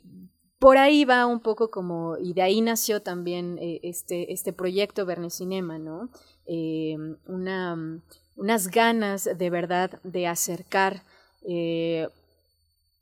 por 0.58 0.78
ahí 0.78 1.04
va 1.04 1.26
un 1.26 1.40
poco 1.40 1.70
como, 1.70 2.16
y 2.18 2.32
de 2.34 2.42
ahí 2.42 2.60
nació 2.60 3.02
también 3.02 3.58
eh, 3.60 3.80
este, 3.82 4.32
este 4.32 4.52
proyecto 4.52 5.04
Verne 5.06 5.30
Cinema, 5.30 5.78
¿no? 5.78 6.10
Eh, 6.46 6.96
una, 7.26 8.00
unas 8.36 8.68
ganas 8.68 9.28
de 9.36 9.50
verdad 9.50 10.00
de 10.02 10.26
acercar 10.26 11.02
eh, 11.42 12.08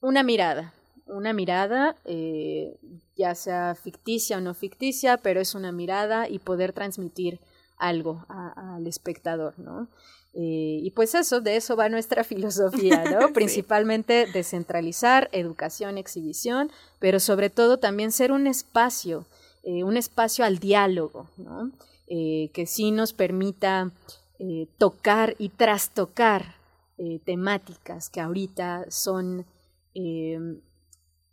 una 0.01 0.23
mirada, 0.23 0.73
una 1.07 1.33
mirada, 1.33 1.97
eh, 2.05 2.77
ya 3.17 3.35
sea 3.35 3.75
ficticia 3.75 4.39
o 4.39 4.41
no 4.41 4.55
ficticia, 4.55 5.19
pero 5.19 5.41
es 5.41 5.55
una 5.55 5.73
mirada 5.73 6.29
y 6.29 6.39
poder 6.39 6.73
transmitir 6.73 7.41
algo 7.77 8.25
al 8.29 8.87
espectador, 8.87 9.59
¿no? 9.59 9.89
Eh, 10.33 10.79
y 10.83 10.91
pues 10.91 11.15
eso, 11.17 11.41
de 11.41 11.57
eso 11.57 11.77
va 11.77 11.89
nuestra 11.89 12.23
filosofía, 12.25 13.05
¿no? 13.05 13.29
sí. 13.29 13.33
Principalmente 13.33 14.27
descentralizar, 14.33 15.29
educación, 15.33 15.99
exhibición, 15.99 16.71
pero 16.99 17.19
sobre 17.19 17.51
todo 17.51 17.79
también 17.79 18.13
ser 18.13 18.31
un 18.31 18.47
espacio, 18.47 19.27
eh, 19.65 19.83
un 19.83 19.97
espacio 19.97 20.45
al 20.45 20.59
diálogo, 20.59 21.29
¿no? 21.37 21.73
Eh, 22.07 22.51
que 22.53 22.67
sí 22.67 22.91
nos 22.91 23.13
permita 23.13 23.93
eh, 24.41 24.67
tocar 24.79 25.37
y 25.39 25.51
trastocar 25.51 26.57
eh, 26.99 27.21
temáticas 27.25 28.11
que 28.11 28.21
ahorita 28.21 28.91
son 28.91 29.47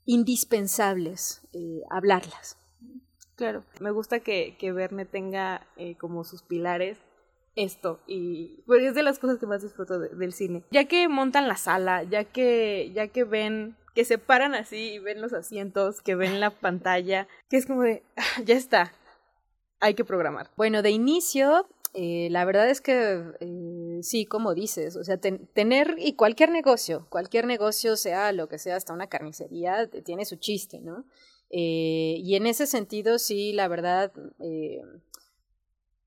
indispensables 0.06 1.42
hablarlas. 1.90 2.58
Claro, 3.36 3.64
me 3.80 3.92
gusta 3.92 4.20
que, 4.20 4.58
que 4.60 4.72
Verne 4.72 5.06
tenga 5.06 5.66
como 6.00 6.24
sus 6.24 6.42
pilares 6.42 6.98
esto 7.58 8.00
y 8.08 8.64
pues 8.66 8.84
es 8.84 8.96
de 8.96 9.04
las 9.04 9.20
cosas 9.20 9.40
que 9.40 9.48
más 9.48 9.62
disfruto 9.62 10.00
de, 10.00 10.10
del 10.10 10.32
cine. 10.32 10.64
Ya 10.72 10.86
que 10.86 11.08
montan 11.08 11.48
la 11.48 11.58
sala, 11.58 12.04
ya 12.04 12.24
que 12.24 12.92
ya 12.94 13.08
que 13.08 13.24
ven 13.24 13.76
que 13.96 14.06
se 14.06 14.20
paran 14.20 14.54
así 14.54 14.94
y 14.94 15.00
ven 15.00 15.22
los 15.22 15.34
asientos, 15.34 16.02
que 16.02 16.16
ven 16.16 16.40
la 16.40 16.52
pantalla, 16.52 17.28
que 17.50 17.58
es 17.58 17.66
como 17.66 17.82
de 17.82 18.04
ah, 18.16 18.42
ya 18.46 18.56
está. 18.56 18.94
Hay 19.80 19.94
que 19.94 20.06
programar. 20.06 20.50
Bueno, 20.56 20.82
de 20.82 20.92
inicio 20.92 21.68
eh, 22.00 22.28
la 22.30 22.46
verdad 22.46 22.70
es 22.70 22.80
que 22.80 23.24
eh, 23.40 24.00
sí, 24.04 24.28
como 24.28 24.54
dices, 24.54 24.96
o 24.96 25.04
sea, 25.04 25.18
ten, 25.18 25.48
tener 25.48 25.96
y 25.98 26.14
cualquier 26.14 26.52
negocio, 26.52 27.08
cualquier 27.10 27.48
negocio, 27.48 27.98
sea 27.98 28.32
lo 28.34 28.48
que 28.48 28.60
sea, 28.60 28.76
hasta 28.76 28.94
una 28.94 29.08
carnicería, 29.08 29.90
tiene 30.06 30.26
su 30.26 30.36
chiste, 30.36 30.80
¿no? 30.80 31.06
Eh, 31.50 32.18
y 32.20 32.36
en 32.36 32.46
ese 32.46 32.68
sentido, 32.68 33.18
sí, 33.18 33.52
la 33.52 33.68
verdad, 33.68 34.12
eh, 34.40 34.84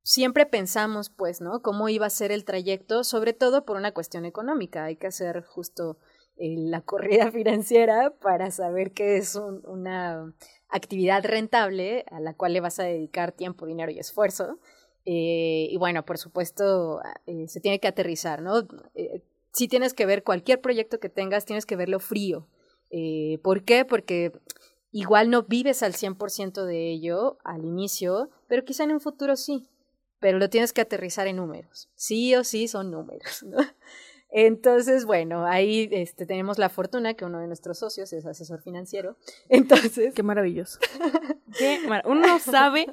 siempre 0.04 0.46
pensamos, 0.46 1.10
pues, 1.10 1.40
¿no? 1.40 1.60
Cómo 1.60 1.88
iba 1.88 2.06
a 2.06 2.10
ser 2.10 2.30
el 2.30 2.44
trayecto, 2.44 3.02
sobre 3.02 3.32
todo 3.32 3.64
por 3.64 3.76
una 3.76 3.92
cuestión 3.92 4.24
económica. 4.24 4.84
Hay 4.84 4.94
que 4.94 5.08
hacer 5.08 5.42
justo 5.42 5.98
la 6.36 6.82
corrida 6.82 7.32
financiera 7.32 8.14
para 8.20 8.52
saber 8.52 8.92
qué 8.92 9.16
es 9.16 9.34
un, 9.34 9.66
una 9.66 10.32
actividad 10.68 11.24
rentable 11.24 12.04
a 12.12 12.20
la 12.20 12.34
cual 12.34 12.52
le 12.52 12.60
vas 12.60 12.78
a 12.78 12.84
dedicar 12.84 13.32
tiempo, 13.32 13.66
dinero 13.66 13.90
y 13.90 13.98
esfuerzo. 13.98 14.60
Eh, 15.04 15.68
y 15.70 15.76
bueno, 15.76 16.04
por 16.04 16.18
supuesto, 16.18 17.00
eh, 17.26 17.48
se 17.48 17.60
tiene 17.60 17.80
que 17.80 17.88
aterrizar, 17.88 18.42
¿no? 18.42 18.66
Eh, 18.94 19.22
si 19.52 19.68
tienes 19.68 19.94
que 19.94 20.06
ver 20.06 20.22
cualquier 20.22 20.60
proyecto 20.60 21.00
que 21.00 21.08
tengas, 21.08 21.44
tienes 21.44 21.66
que 21.66 21.76
verlo 21.76 22.00
frío. 22.00 22.46
Eh, 22.90 23.38
¿Por 23.42 23.64
qué? 23.64 23.84
Porque 23.84 24.32
igual 24.92 25.30
no 25.30 25.44
vives 25.44 25.82
al 25.82 25.94
100% 25.94 26.64
de 26.64 26.90
ello 26.90 27.38
al 27.44 27.64
inicio, 27.64 28.30
pero 28.48 28.64
quizá 28.64 28.84
en 28.84 28.92
un 28.92 29.00
futuro 29.00 29.36
sí. 29.36 29.68
Pero 30.18 30.38
lo 30.38 30.50
tienes 30.50 30.72
que 30.72 30.82
aterrizar 30.82 31.26
en 31.26 31.36
números. 31.36 31.88
Sí 31.94 32.34
o 32.34 32.44
sí 32.44 32.68
son 32.68 32.90
números, 32.90 33.42
¿no? 33.46 33.58
Entonces, 34.32 35.06
bueno, 35.06 35.44
ahí 35.44 35.88
este, 35.90 36.24
tenemos 36.24 36.58
la 36.58 36.68
fortuna 36.68 37.14
que 37.14 37.24
uno 37.24 37.40
de 37.40 37.48
nuestros 37.48 37.78
socios 37.78 38.12
es 38.12 38.26
asesor 38.26 38.62
financiero. 38.62 39.16
Entonces. 39.48 40.14
Qué 40.14 40.22
maravilloso. 40.22 40.78
Qué 41.58 41.80
mar 41.88 42.02
uno 42.06 42.38
sabe 42.38 42.86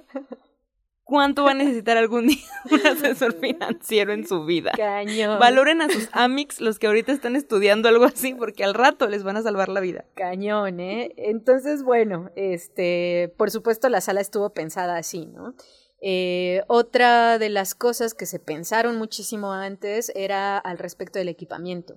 cuánto 1.07 1.45
va 1.45 1.51
a 1.51 1.55
necesitar 1.55 1.97
algún 1.97 2.27
día 2.27 2.37
un 2.71 2.85
asesor 2.85 3.33
financiero 3.33 4.13
en 4.13 4.27
su 4.27 4.45
vida. 4.45 4.73
Cañón. 4.75 5.39
Valoren 5.39 5.81
a 5.81 5.89
sus 5.89 6.09
amics 6.11 6.61
los 6.61 6.77
que 6.77 6.87
ahorita 6.87 7.11
están 7.11 7.35
estudiando 7.35 7.89
algo 7.89 8.05
así 8.05 8.35
porque 8.35 8.63
al 8.63 8.75
rato 8.75 9.07
les 9.07 9.23
van 9.23 9.37
a 9.37 9.41
salvar 9.41 9.69
la 9.69 9.79
vida. 9.79 10.05
Cañón, 10.13 10.79
¿eh? 10.79 11.13
Entonces, 11.17 11.81
bueno, 11.81 12.29
este, 12.35 13.33
por 13.37 13.49
supuesto 13.49 13.89
la 13.89 14.01
sala 14.01 14.21
estuvo 14.21 14.51
pensada 14.51 14.97
así, 14.97 15.25
¿no? 15.25 15.55
Eh, 15.99 16.61
otra 16.67 17.39
de 17.39 17.49
las 17.49 17.73
cosas 17.73 18.13
que 18.13 18.27
se 18.27 18.37
pensaron 18.37 18.97
muchísimo 18.97 19.53
antes 19.53 20.11
era 20.13 20.57
al 20.59 20.77
respecto 20.77 21.17
del 21.17 21.29
equipamiento. 21.29 21.95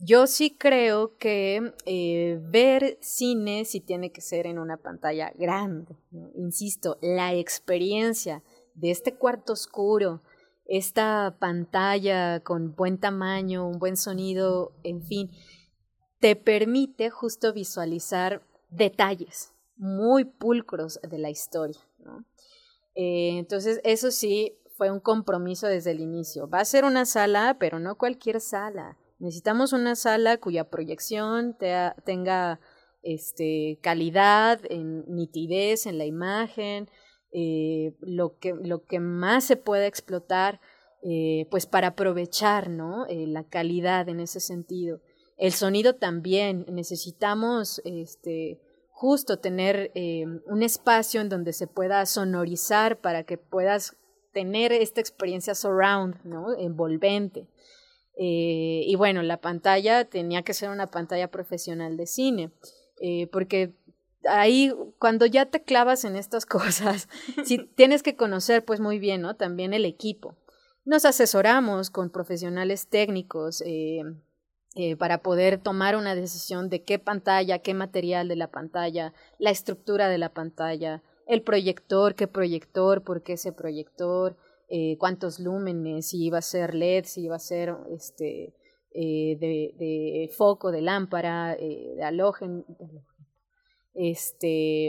Yo 0.00 0.28
sí 0.28 0.56
creo 0.56 1.16
que 1.16 1.72
eh, 1.84 2.38
ver 2.42 2.98
cine 3.00 3.64
sí 3.64 3.80
tiene 3.80 4.12
que 4.12 4.20
ser 4.20 4.46
en 4.46 4.60
una 4.60 4.76
pantalla 4.76 5.32
grande. 5.36 5.96
Insisto, 6.36 6.98
la 7.02 7.34
experiencia 7.34 8.44
de 8.74 8.92
este 8.92 9.16
cuarto 9.16 9.54
oscuro, 9.54 10.22
esta 10.66 11.36
pantalla 11.40 12.40
con 12.40 12.76
buen 12.76 12.98
tamaño, 12.98 13.66
un 13.66 13.80
buen 13.80 13.96
sonido, 13.96 14.72
en 14.84 15.02
fin, 15.02 15.30
te 16.20 16.36
permite 16.36 17.10
justo 17.10 17.52
visualizar 17.52 18.46
detalles 18.70 19.52
muy 19.76 20.24
pulcros 20.24 21.00
de 21.08 21.18
la 21.18 21.30
historia. 21.30 21.80
Eh, 22.94 23.38
entonces, 23.38 23.80
eso 23.82 24.12
sí 24.12 24.58
fue 24.76 24.92
un 24.92 25.00
compromiso 25.00 25.66
desde 25.66 25.90
el 25.90 26.00
inicio. 26.00 26.48
Va 26.48 26.60
a 26.60 26.64
ser 26.64 26.84
una 26.84 27.04
sala, 27.04 27.56
pero 27.58 27.80
no 27.80 27.96
cualquier 27.96 28.40
sala. 28.40 28.96
Necesitamos 29.18 29.72
una 29.72 29.96
sala 29.96 30.38
cuya 30.38 30.70
proyección 30.70 31.56
te, 31.58 31.74
tenga 32.04 32.60
este, 33.02 33.78
calidad, 33.82 34.60
en 34.68 35.04
nitidez 35.06 35.86
en 35.86 35.98
la 35.98 36.04
imagen, 36.04 36.88
eh, 37.32 37.94
lo, 38.00 38.38
que, 38.38 38.54
lo 38.54 38.84
que 38.84 39.00
más 39.00 39.44
se 39.44 39.56
pueda 39.56 39.86
explotar, 39.86 40.60
eh, 41.02 41.46
pues 41.50 41.66
para 41.66 41.88
aprovechar 41.88 42.70
¿no? 42.70 43.06
Eh, 43.06 43.26
la 43.26 43.44
calidad 43.44 44.08
en 44.08 44.20
ese 44.20 44.40
sentido. 44.40 45.00
El 45.36 45.52
sonido 45.52 45.94
también, 45.96 46.64
necesitamos 46.68 47.80
este, 47.84 48.60
justo 48.90 49.38
tener 49.38 49.92
un 50.46 50.62
espacio 50.64 51.20
en 51.20 51.28
donde 51.28 51.52
se 51.52 51.68
pueda 51.68 52.04
sonorizar 52.06 53.00
para 53.00 53.22
que 53.22 53.38
puedas 53.38 53.96
tener 54.32 54.72
esta 54.72 55.00
experiencia 55.00 55.54
surround, 55.54 56.16
¿no? 56.24 56.58
envolvente. 56.58 57.46
Eh, 58.20 58.82
y 58.84 58.96
bueno, 58.96 59.22
la 59.22 59.40
pantalla 59.40 60.04
tenía 60.04 60.42
que 60.42 60.52
ser 60.52 60.70
una 60.70 60.88
pantalla 60.88 61.30
profesional 61.30 61.96
de 61.96 62.06
cine, 62.06 62.50
eh, 63.00 63.28
porque 63.28 63.74
ahí 64.28 64.74
cuando 64.98 65.24
ya 65.24 65.46
te 65.46 65.62
clavas 65.62 66.04
en 66.04 66.16
estas 66.16 66.44
cosas, 66.46 67.08
sí, 67.44 67.70
tienes 67.76 68.02
que 68.02 68.16
conocer 68.16 68.64
pues 68.64 68.80
muy 68.80 68.98
bien, 68.98 69.22
¿no? 69.22 69.36
También 69.36 69.72
el 69.72 69.84
equipo. 69.84 70.34
Nos 70.84 71.04
asesoramos 71.04 71.90
con 71.90 72.10
profesionales 72.10 72.88
técnicos, 72.88 73.62
eh, 73.64 74.02
para 74.96 75.22
poder 75.22 75.58
tomar 75.58 75.96
una 75.96 76.14
decisión 76.14 76.68
de 76.68 76.84
qué 76.84 77.00
pantalla, 77.00 77.58
qué 77.58 77.74
material 77.74 78.28
de 78.28 78.36
la 78.36 78.48
pantalla, 78.52 79.12
la 79.38 79.50
estructura 79.50 80.08
de 80.08 80.18
la 80.18 80.32
pantalla, 80.32 81.02
el 81.26 81.42
proyector, 81.42 82.14
qué 82.14 82.28
proyector, 82.28 83.02
por 83.02 83.22
qué 83.22 83.32
ese 83.32 83.50
proyector, 83.50 84.36
eh, 84.68 84.96
cuántos 84.98 85.38
lúmenes, 85.40 86.08
si 86.08 86.24
iba 86.24 86.38
a 86.38 86.42
ser 86.42 86.74
LED, 86.74 87.04
si 87.04 87.24
iba 87.24 87.36
a 87.36 87.40
ser 87.40 87.74
este, 87.90 88.54
eh, 88.92 89.36
de, 89.38 89.74
de, 89.78 90.30
foco, 90.36 90.70
de 90.70 90.82
lámpara, 90.82 91.56
de 91.56 92.02
halógeno, 92.02 92.64
este, 93.94 94.88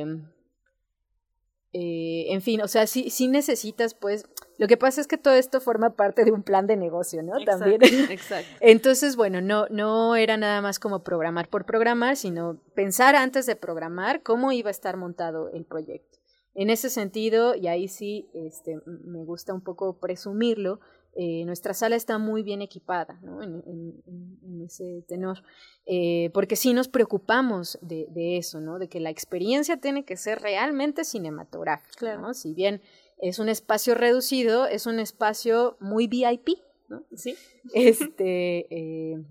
en 1.72 2.42
fin, 2.42 2.62
o 2.62 2.68
sea, 2.68 2.88
sí, 2.88 3.10
sí 3.10 3.28
necesitas 3.28 3.94
pues 3.94 4.26
lo 4.60 4.68
que 4.68 4.76
pasa 4.76 5.00
es 5.00 5.08
que 5.08 5.18
todo 5.18 5.36
esto 5.36 5.62
forma 5.62 5.92
parte 5.92 6.26
de 6.26 6.34
un 6.34 6.44
plan 6.44 6.68
de 6.68 6.76
negocio, 6.76 7.24
¿no? 7.24 7.40
También. 7.46 7.80
Exacto. 8.12 8.52
Entonces, 8.60 9.16
bueno, 9.16 9.40
no, 9.40 9.68
no 9.70 10.18
era 10.18 10.36
nada 10.36 10.62
más 10.62 10.80
como 10.80 11.02
programar 11.02 11.48
por 11.48 11.66
programar, 11.66 12.18
sino 12.18 12.60
pensar 12.76 13.16
antes 13.16 13.46
de 13.46 13.56
programar 13.56 14.22
cómo 14.22 14.52
iba 14.52 14.68
a 14.68 14.72
estar 14.72 14.98
montado 14.98 15.50
el 15.52 15.64
proyecto. 15.64 16.19
En 16.60 16.70
ese 16.70 16.90
sentido, 16.90 17.56
y 17.56 17.68
ahí 17.68 17.88
sí 17.88 18.30
este, 18.34 18.82
me 18.86 19.24
gusta 19.24 19.54
un 19.54 19.62
poco 19.62 19.98
presumirlo, 19.98 20.82
eh, 21.16 21.46
nuestra 21.46 21.74
sala 21.74 21.96
está 21.96 22.18
muy 22.18 22.44
bien 22.44 22.62
equipada 22.62 23.18
¿no? 23.22 23.42
en, 23.42 24.62
ese 24.66 25.06
tenor, 25.08 25.42
eh, 25.86 26.30
porque 26.34 26.58
sí 26.58 26.74
nos 26.74 26.90
preocupamos 26.90 27.80
de, 27.82 28.08
de, 28.10 28.36
eso, 28.36 28.60
¿no? 28.60 28.78
de 28.78 28.90
que 28.90 29.00
la 29.00 29.10
experiencia 29.10 29.78
tiene 29.78 30.04
que 30.04 30.18
ser 30.18 30.42
realmente 30.42 31.06
cinematográfica. 31.06 32.18
¿no? 32.18 32.34
Si 32.34 32.54
bien 32.54 32.82
es 33.20 33.40
un 33.40 33.48
espacio 33.48 33.96
reducido, 33.96 34.66
es 34.66 34.86
un 34.86 35.00
espacio 35.00 35.78
muy 35.80 36.08
VIP, 36.08 36.60
¿no? 36.90 37.06
Sí. 37.16 37.36
Este, 37.74 38.68
eh, 38.70 39.24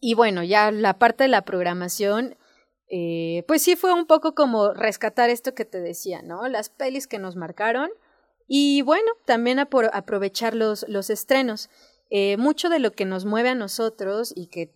y 0.00 0.14
bueno, 0.14 0.44
ya 0.44 0.70
la 0.70 1.00
parte 1.00 1.24
de 1.24 1.28
la 1.30 1.42
programación, 1.42 2.36
eh, 2.88 3.44
pues 3.46 3.62
sí 3.62 3.76
fue 3.76 3.92
un 3.92 4.06
poco 4.06 4.34
como 4.34 4.72
rescatar 4.72 5.30
esto 5.30 5.54
que 5.54 5.64
te 5.64 5.80
decía, 5.80 6.22
¿no? 6.22 6.48
Las 6.48 6.68
pelis 6.68 7.06
que 7.06 7.18
nos 7.18 7.36
marcaron 7.36 7.90
y 8.46 8.82
bueno, 8.82 9.10
también 9.24 9.58
aprovechar 9.58 10.54
los, 10.54 10.86
los 10.88 11.10
estrenos. 11.10 11.70
Eh, 12.10 12.36
mucho 12.36 12.68
de 12.68 12.78
lo 12.78 12.92
que 12.92 13.06
nos 13.06 13.24
mueve 13.24 13.48
a 13.48 13.54
nosotros 13.54 14.32
y 14.36 14.46
que 14.46 14.70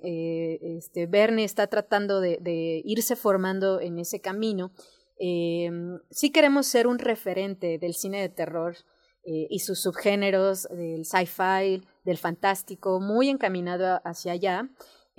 este, 0.79 1.07
Bernie 1.07 1.45
está 1.45 1.67
tratando 1.67 2.21
de, 2.21 2.39
de 2.41 2.83
irse 2.85 3.17
formando 3.17 3.81
en 3.81 3.99
ese 3.99 4.21
camino 4.21 4.73
eh, 5.19 5.71
sí 6.11 6.31
queremos 6.31 6.67
ser 6.67 6.87
un 6.87 6.99
referente 6.99 7.79
del 7.79 7.95
cine 7.95 8.21
de 8.21 8.29
terror 8.29 8.77
eh, 9.25 9.47
y 9.51 9.59
sus 9.61 9.81
subgéneros, 9.81 10.69
del 10.71 11.05
sci-fi, 11.05 11.83
del 12.05 12.19
fantástico, 12.19 13.01
muy 13.01 13.29
encaminado 13.29 14.01
hacia 14.05 14.33
allá. 14.33 14.69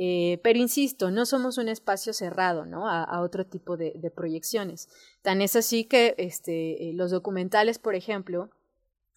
Eh, 0.02 0.40
pero 0.44 0.60
insisto, 0.60 1.12
no 1.12 1.26
somos 1.26 1.58
un 1.58 1.68
espacio 1.68 2.14
cerrado 2.14 2.66
¿no? 2.66 2.88
a, 2.90 3.20
otro 3.22 3.46
tipo 3.46 3.76
de, 3.76 4.12
proyecciones. 4.16 4.88
Tan 5.22 5.42
es 5.42 5.58
así 5.58 5.84
que 5.84 6.16
este, 6.18 6.92
los 6.94 7.12
documentales, 7.12 7.80
por 7.80 7.96
ejemplo, 7.96 8.50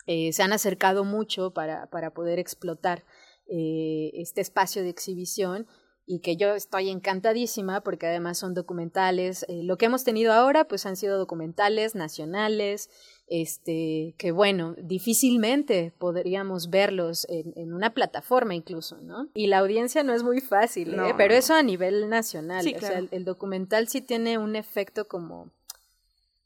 se 0.06 0.42
han 0.42 0.52
acercado 0.52 1.04
mucho 1.04 1.52
para, 1.52 1.86
para 1.86 2.12
poder 2.12 2.40
explotar 2.40 3.04
este 3.46 4.40
espacio 4.40 4.82
de 4.82 4.88
exhibición 4.88 5.68
y 6.04 6.20
que 6.20 6.36
yo 6.36 6.54
estoy 6.54 6.90
encantadísima 6.90 7.82
porque 7.82 8.06
además 8.06 8.38
son 8.38 8.54
documentales. 8.54 9.44
Eh, 9.48 9.62
lo 9.62 9.78
que 9.78 9.86
hemos 9.86 10.04
tenido 10.04 10.32
ahora 10.32 10.64
pues 10.64 10.84
han 10.86 10.96
sido 10.96 11.18
documentales 11.18 11.94
nacionales, 11.94 12.90
este, 13.28 14.14
que 14.18 14.32
bueno, 14.32 14.74
difícilmente 14.78 15.94
podríamos 15.98 16.70
verlos 16.70 17.26
en, 17.28 17.72
una 17.72 17.94
plataforma 17.94 18.54
incluso, 18.54 18.98
¿no? 19.00 19.28
Y 19.34 19.46
la 19.46 19.58
audiencia 19.58 20.02
no 20.02 20.12
es 20.12 20.22
muy 20.22 20.40
fácil, 20.40 20.94
¿eh? 20.94 21.14
pero 21.16 21.34
eso 21.34 21.54
a 21.54 21.62
nivel 21.62 22.08
nacional. 22.08 22.66
o 22.76 22.80
sea, 22.80 23.02
el, 23.10 23.24
documental 23.24 23.88
sí 23.88 24.00
tiene 24.00 24.38
un 24.38 24.56
efecto 24.56 25.06
como, 25.06 25.50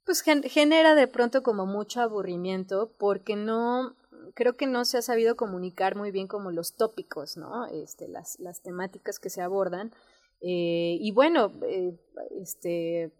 pues 0.04 0.22
genera 0.22 0.94
de 0.94 1.08
pronto 1.08 1.42
como 1.42 1.66
mucho 1.66 2.02
aburrimiento 2.02 2.92
porque 2.98 3.34
no, 3.36 3.96
creo 4.36 4.56
que 4.56 4.66
no 4.66 4.84
se 4.84 4.98
ha 4.98 5.02
sabido 5.02 5.34
comunicar 5.34 5.96
muy 5.96 6.12
bien 6.12 6.28
como 6.28 6.52
los 6.52 6.76
tópicos, 6.76 7.36
¿no? 7.38 7.66
Este, 7.66 8.06
las, 8.06 8.38
las 8.38 8.62
temáticas 8.62 9.18
que 9.18 9.30
se 9.30 9.40
abordan. 9.40 9.92
Eh, 10.42 10.98
y 11.00 11.10
bueno, 11.10 11.50
eh, 11.66 11.98
este, 12.38 13.12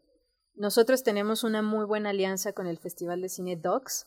nosotros 0.54 1.02
tenemos 1.02 1.42
una 1.42 1.62
muy 1.62 1.86
buena 1.86 2.10
alianza 2.10 2.52
con 2.52 2.66
el 2.66 2.78
Festival 2.78 3.22
de 3.22 3.30
Cine 3.30 3.56
Docs, 3.56 4.06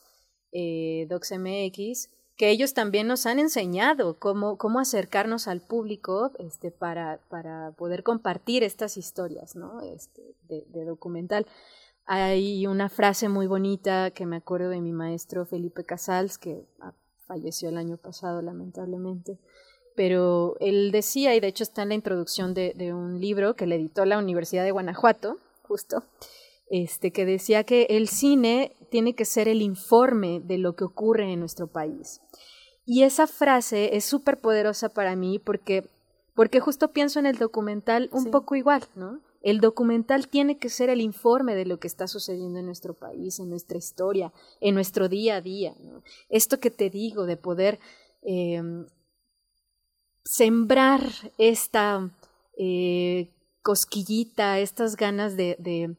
eh, 0.51 1.07
Docs 1.09 1.31
MX, 1.31 2.09
que 2.37 2.51
ellos 2.51 2.75
también 2.75 3.07
nos 3.07 3.25
han 3.25 3.39
enseñado 3.39 4.19
cómo, 4.19 4.59
cómo 4.59 4.79
acercarnos 4.79 5.47
al 5.47 5.61
público 5.61 6.31
este, 6.37 6.69
para, 6.69 7.19
para 7.27 7.71
poder 7.71 8.03
compartir 8.03 8.63
estas 8.63 8.97
historias 8.97 9.55
¿no? 9.55 9.81
este, 9.81 10.35
de, 10.47 10.63
de 10.69 10.85
documental. 10.85 11.47
Hay 12.11 12.65
una 12.65 12.89
frase 12.89 13.29
muy 13.29 13.45
bonita 13.45 14.09
que 14.09 14.25
me 14.25 14.37
acuerdo 14.37 14.69
de 14.69 14.81
mi 14.81 14.93
maestro 14.93 15.45
Felipe 15.45 15.83
Casals, 15.83 16.39
que 16.39 16.65
falleció 17.27 17.69
el 17.69 17.77
año 17.77 17.97
pasado 17.97 18.41
lamentablemente, 18.41 19.37
pero 19.95 20.55
él 20.59 20.91
decía, 20.91 21.35
y 21.35 21.39
de 21.39 21.49
hecho 21.49 21.61
está 21.61 21.83
en 21.83 21.89
la 21.89 21.93
introducción 21.93 22.55
de, 22.55 22.73
un 22.95 23.21
libro 23.21 23.55
que 23.55 23.67
le 23.67 23.75
editó 23.75 24.05
la 24.05 24.17
Universidad 24.17 24.63
de 24.63 24.71
Guanajuato, 24.71 25.37
justo, 25.61 26.01
este, 26.71 27.11
que 27.11 27.25
decía 27.27 27.63
que 27.63 27.85
el 27.91 28.07
cine 28.07 28.75
tiene 28.89 29.13
que 29.13 29.25
ser 29.25 29.47
el 29.47 29.61
informe 29.61 30.41
de 30.43 30.57
lo 30.57 30.75
que 30.75 30.85
ocurre 30.85 31.31
en 31.31 31.39
nuestro 31.39 31.67
país. 31.67 32.21
Y 32.87 33.03
esa 33.03 33.27
frase 33.27 33.95
es 33.95 34.03
súper 34.03 34.39
poderosa 34.39 34.89
para 34.89 35.15
mí 35.15 35.37
porque, 35.37 35.87
porque 36.33 36.59
justo 36.59 36.91
pienso 36.91 37.19
en 37.19 37.27
el 37.27 37.37
documental 37.37 38.09
un 38.11 38.31
poco 38.31 38.55
igual, 38.55 38.83
¿no? 38.95 39.21
El 39.41 39.61
documental 39.61 40.27
tiene 40.27 40.57
que 40.57 40.69
ser 40.69 40.89
el 40.89 41.01
informe 41.01 41.55
de 41.55 41.65
lo 41.65 41.79
que 41.79 41.87
está 41.87 42.07
sucediendo 42.07 42.59
en 42.59 42.65
nuestro 42.65 42.93
país, 42.93 43.39
en 43.39 43.49
nuestra 43.49 43.77
historia, 43.77 44.33
en 44.59 44.75
nuestro 44.75 45.07
día 45.07 45.37
a 45.37 45.41
día. 45.41 45.75
Esto 46.29 46.59
que 46.59 46.71
te 46.71 46.89
digo 46.89 47.25
de 47.25 47.37
poder 47.37 47.79
em, 48.21 48.85
sembrar 50.25 51.01
esta 51.37 52.11
eh, 52.57 53.29
cosquillita, 53.61 54.59
estas 54.59 54.97
ganas 54.97 55.37
de, 55.37 55.95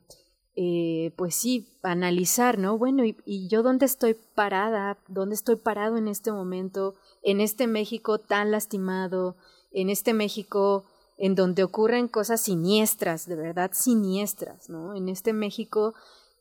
eh, 0.54 1.12
pues 1.16 1.34
sí, 1.34 1.68
analizar, 1.82 2.58
¿no? 2.58 2.76
Bueno, 2.76 3.04
y, 3.04 3.16
y, 3.24 3.48
yo 3.48 3.62
dónde 3.62 3.86
estoy 3.86 4.14
parada? 4.34 4.98
¿Dónde 5.08 5.34
estoy 5.34 5.56
parado 5.56 5.96
en 5.96 6.08
este 6.08 6.30
momento? 6.30 6.94
En 7.22 7.40
este 7.40 7.66
México 7.66 8.18
tan 8.18 8.50
lastimado, 8.50 9.36
en 9.72 9.88
este 9.88 10.12
México 10.12 10.84
en 11.20 11.34
donde 11.34 11.62
ocurren 11.62 12.08
cosas 12.08 12.40
siniestras, 12.40 13.26
de 13.26 13.36
verdad 13.36 13.70
siniestras, 13.74 14.70
¿no? 14.70 14.94
En 14.94 15.10
este 15.10 15.34
México 15.34 15.94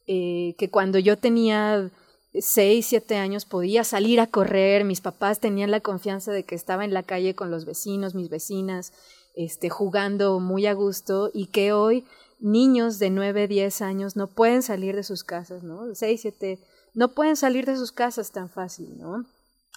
eh, 0.07 0.55
que 0.57 0.69
cuando 0.69 0.97
yo 0.97 1.17
tenía 1.17 1.91
seis, 2.39 2.87
siete 2.87 3.17
años 3.17 3.43
podía 3.43 3.83
salir 3.83 4.21
a 4.21 4.27
correr, 4.27 4.85
mis 4.85 5.01
papás 5.01 5.41
tenían 5.41 5.69
la 5.69 5.81
confianza 5.81 6.31
de 6.31 6.45
que 6.45 6.55
estaba 6.55 6.85
en 6.85 6.93
la 6.93 7.03
calle 7.03 7.35
con 7.35 7.51
los 7.51 7.65
vecinos, 7.65 8.15
mis 8.15 8.29
vecinas, 8.29 8.93
este, 9.35 9.69
jugando 9.69 10.39
muy 10.39 10.65
a 10.65 10.73
gusto 10.73 11.29
y 11.33 11.47
que 11.47 11.73
hoy 11.73 12.05
niños 12.39 12.99
de 12.99 13.09
nueve, 13.09 13.49
diez 13.49 13.81
años 13.81 14.15
no 14.15 14.27
pueden 14.27 14.63
salir 14.63 14.95
de 14.95 15.03
sus 15.03 15.25
casas, 15.25 15.61
¿no? 15.61 15.93
Seis, 15.93 16.21
siete, 16.21 16.57
no 16.93 17.09
pueden 17.09 17.35
salir 17.35 17.65
de 17.65 17.75
sus 17.75 17.91
casas 17.91 18.31
tan 18.31 18.49
fácil, 18.49 18.97
¿no? 18.97 19.25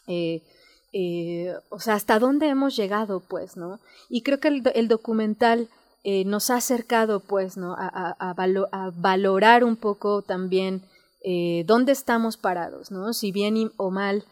Eh, 0.06 0.42
eh, 0.92 1.54
o 1.70 1.80
sea, 1.80 1.94
hasta 1.94 2.18
dónde 2.18 2.48
hemos 2.48 2.76
llegado, 2.76 3.20
pues, 3.20 3.56
¿no? 3.56 3.80
Y 4.10 4.22
creo 4.22 4.40
que 4.40 4.48
el, 4.48 4.88
documental 4.88 5.68
eh, 6.04 6.24
nos 6.26 6.50
ha 6.50 6.56
acercado, 6.56 7.20
pues, 7.20 7.56
¿no? 7.56 7.74
A, 7.78 8.16
a, 8.18 8.90
valorar 8.94 9.64
un 9.64 9.76
poco 9.76 10.20
también 10.20 10.82
eh, 11.24 11.64
dónde 11.66 11.92
estamos 11.92 12.36
parados, 12.36 12.90
¿no? 12.90 13.14
Si 13.14 13.32
bien 13.32 13.72
o 13.76 13.90
mal, 13.90 14.24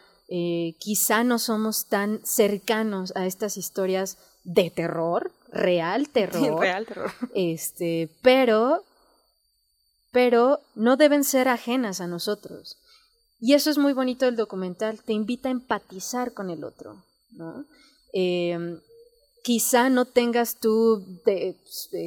quizá 0.79 1.25
no 1.25 1.41
somos 1.41 1.87
tan 1.87 2.21
cercanos 2.25 3.13
a 3.17 3.27
estas 3.27 3.57
historias 3.57 4.17
de 4.45 4.71
terror, 4.71 5.33
real 5.51 6.09
terror. 6.13 6.61
real 6.61 6.87
terror. 6.87 7.11
Este, 7.35 8.11
pero, 8.23 8.85
pero 10.13 10.61
no 10.75 10.97
deben 10.97 11.25
ser 11.25 11.49
ajenas 11.49 12.01
a 12.01 12.07
nosotros. 12.07 12.77
Y 13.41 13.55
eso 13.55 13.71
es 13.71 13.79
muy 13.79 13.93
bonito 13.93 14.27
del 14.27 14.37
documental, 14.37 15.01
te 15.03 15.13
invita 15.13 15.49
a 15.49 15.53
empatizar 15.53 16.35
con 16.35 16.51
el 16.51 16.63
otro, 16.63 17.03
¿no? 17.33 17.65
Em, 18.13 18.81
quizá 19.43 19.89
no 19.89 20.05
tengas 20.05 20.57
tú, 20.57 21.03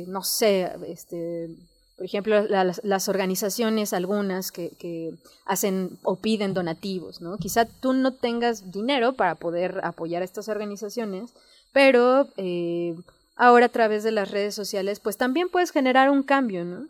no 0.07 0.23
sé, 0.23 0.71
este, 0.87 1.49
por 1.95 2.05
ejemplo, 2.05 2.41
las, 2.47 3.09
organizaciones, 3.09 3.93
algunas 3.93 4.51
que, 4.51 4.69
que, 4.77 5.13
hacen 5.45 5.97
o 6.03 6.17
piden 6.17 6.53
donativos, 6.53 7.21
¿no? 7.21 7.37
Quizá 7.37 7.65
tú 7.65 7.93
no 7.93 8.13
tengas 8.13 8.71
dinero 8.71 9.13
para 9.13 9.35
poder 9.35 9.79
apoyar 9.83 10.21
a 10.21 10.25
estas 10.25 10.49
organizaciones, 10.49 11.31
pero 11.71 12.27
eh, 12.37 12.95
ahora 13.35 13.67
a 13.67 13.69
través 13.69 14.03
de 14.03 14.11
las 14.11 14.31
redes 14.31 14.55
sociales, 14.55 14.99
pues 14.99 15.17
también 15.17 15.49
puedes 15.49 15.71
generar 15.71 16.09
un 16.09 16.23
cambio, 16.23 16.63
¿no? 16.65 16.87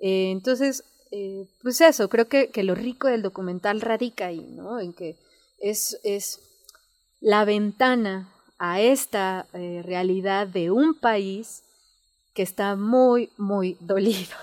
Eh, 0.00 0.30
entonces, 0.32 0.84
eh, 1.12 1.46
pues 1.62 1.80
eso, 1.82 2.08
creo 2.08 2.26
que, 2.26 2.48
que, 2.48 2.62
lo 2.62 2.74
rico 2.74 3.06
del 3.06 3.20
documental 3.20 3.82
radica 3.82 4.26
ahí, 4.26 4.40
¿no? 4.56 4.80
En 4.80 4.94
que 4.94 5.14
es, 5.60 5.98
es 6.04 6.40
la 7.20 7.44
ventana 7.44 8.32
a 8.58 8.80
esta 8.80 9.46
eh, 9.52 9.82
realidad 9.84 10.46
de 10.46 10.70
un 10.70 10.94
país 10.94 11.64
que 12.32 12.42
está 12.42 12.76
muy, 12.76 13.28
muy 13.36 13.76
dolido. 13.80 14.36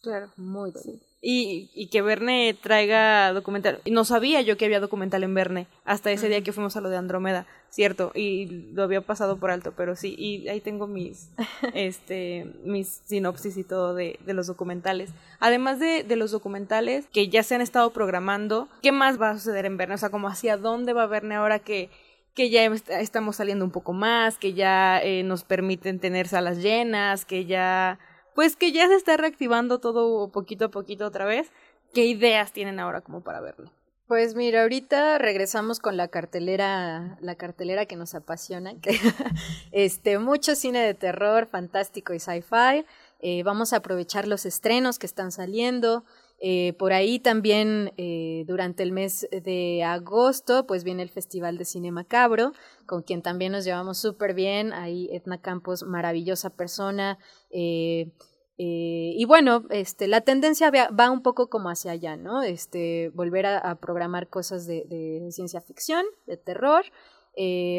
Claro. 0.00 0.30
Muy 0.36 0.70
dolido. 0.70 1.00
Y, 1.26 1.70
y, 1.72 1.86
que 1.86 2.02
Verne 2.02 2.54
traiga 2.60 3.32
documental. 3.32 3.80
No 3.90 4.04
sabía 4.04 4.42
yo 4.42 4.58
que 4.58 4.66
había 4.66 4.78
documental 4.78 5.24
en 5.24 5.32
Verne 5.32 5.66
hasta 5.86 6.12
ese 6.12 6.28
día 6.28 6.42
que 6.42 6.52
fuimos 6.52 6.76
a 6.76 6.82
lo 6.82 6.90
de 6.90 6.98
Andrómeda, 6.98 7.46
cierto, 7.70 8.12
y 8.14 8.44
lo 8.74 8.82
había 8.82 9.00
pasado 9.00 9.38
por 9.38 9.50
alto, 9.50 9.72
pero 9.74 9.96
sí, 9.96 10.14
y 10.18 10.48
ahí 10.48 10.60
tengo 10.60 10.86
mis, 10.86 11.30
este, 11.74 12.46
mis 12.62 13.00
sinopsis 13.06 13.56
y 13.56 13.64
todo 13.64 13.94
de, 13.94 14.18
de 14.26 14.34
los 14.34 14.46
documentales. 14.46 15.14
Además 15.40 15.80
de, 15.80 16.02
de, 16.02 16.16
los 16.16 16.30
documentales 16.30 17.06
que 17.10 17.30
ya 17.30 17.42
se 17.42 17.54
han 17.54 17.62
estado 17.62 17.90
programando, 17.94 18.68
¿qué 18.82 18.92
más 18.92 19.18
va 19.18 19.30
a 19.30 19.38
suceder 19.38 19.64
en 19.64 19.78
Verne? 19.78 19.94
O 19.94 19.98
sea, 19.98 20.10
como 20.10 20.28
hacia 20.28 20.58
dónde 20.58 20.92
va 20.92 21.06
Verne 21.06 21.36
ahora 21.36 21.58
que, 21.58 21.88
que 22.34 22.50
ya 22.50 22.66
estamos 22.66 23.36
saliendo 23.36 23.64
un 23.64 23.70
poco 23.70 23.94
más, 23.94 24.36
que 24.36 24.52
ya 24.52 25.00
eh, 25.02 25.22
nos 25.22 25.42
permiten 25.42 26.00
tener 26.00 26.28
salas 26.28 26.58
llenas, 26.58 27.24
que 27.24 27.46
ya 27.46 27.98
pues 28.34 28.56
que 28.56 28.72
ya 28.72 28.88
se 28.88 28.94
está 28.96 29.16
reactivando 29.16 29.78
todo 29.78 30.28
poquito 30.28 30.66
a 30.66 30.70
poquito 30.70 31.06
otra 31.06 31.24
vez. 31.24 31.50
¿Qué 31.92 32.04
ideas 32.06 32.52
tienen 32.52 32.80
ahora 32.80 33.00
como 33.00 33.22
para 33.22 33.40
verlo? 33.40 33.70
Pues 34.06 34.34
mira, 34.34 34.62
ahorita 34.62 35.16
regresamos 35.16 35.78
con 35.78 35.96
la 35.96 36.08
cartelera, 36.08 37.16
la 37.20 37.36
cartelera 37.36 37.86
que 37.86 37.96
nos 37.96 38.14
apasiona, 38.14 38.78
que 38.78 38.98
este, 39.72 40.18
mucho 40.18 40.54
cine 40.56 40.80
de 40.80 40.92
terror, 40.92 41.46
fantástico 41.46 42.12
y 42.12 42.20
sci-fi. 42.20 42.84
Eh, 43.20 43.42
vamos 43.44 43.72
a 43.72 43.76
aprovechar 43.76 44.28
los 44.28 44.44
estrenos 44.44 44.98
que 44.98 45.06
están 45.06 45.32
saliendo. 45.32 46.04
Eh, 46.40 46.74
por 46.78 46.92
ahí 46.92 47.20
también 47.20 47.92
eh, 47.96 48.44
durante 48.46 48.82
el 48.82 48.92
mes 48.92 49.26
de 49.30 49.82
agosto 49.82 50.66
pues 50.66 50.84
viene 50.84 51.02
el 51.02 51.08
Festival 51.08 51.56
de 51.56 51.64
Cine 51.64 51.92
Macabro, 51.92 52.52
con 52.86 53.02
quien 53.02 53.22
también 53.22 53.52
nos 53.52 53.64
llevamos 53.64 53.98
súper 53.98 54.34
bien. 54.34 54.72
Ahí 54.72 55.08
Edna 55.12 55.40
Campos, 55.40 55.84
maravillosa 55.84 56.50
persona. 56.50 57.18
Eh, 57.50 58.10
y 58.56 59.24
bueno, 59.24 59.64
este, 59.70 60.06
la 60.06 60.20
tendencia 60.20 60.70
va 60.70 61.10
un 61.10 61.22
poco 61.22 61.48
como 61.48 61.70
hacia 61.70 61.92
allá, 61.92 62.16
¿no? 62.16 62.42
Este, 62.42 63.10
volver 63.14 63.46
a, 63.46 63.74
programar 63.80 64.28
cosas 64.28 64.66
de, 64.66 65.26
ciencia 65.32 65.60
ficción, 65.60 66.04
de 66.26 66.36
terror, 66.36 66.84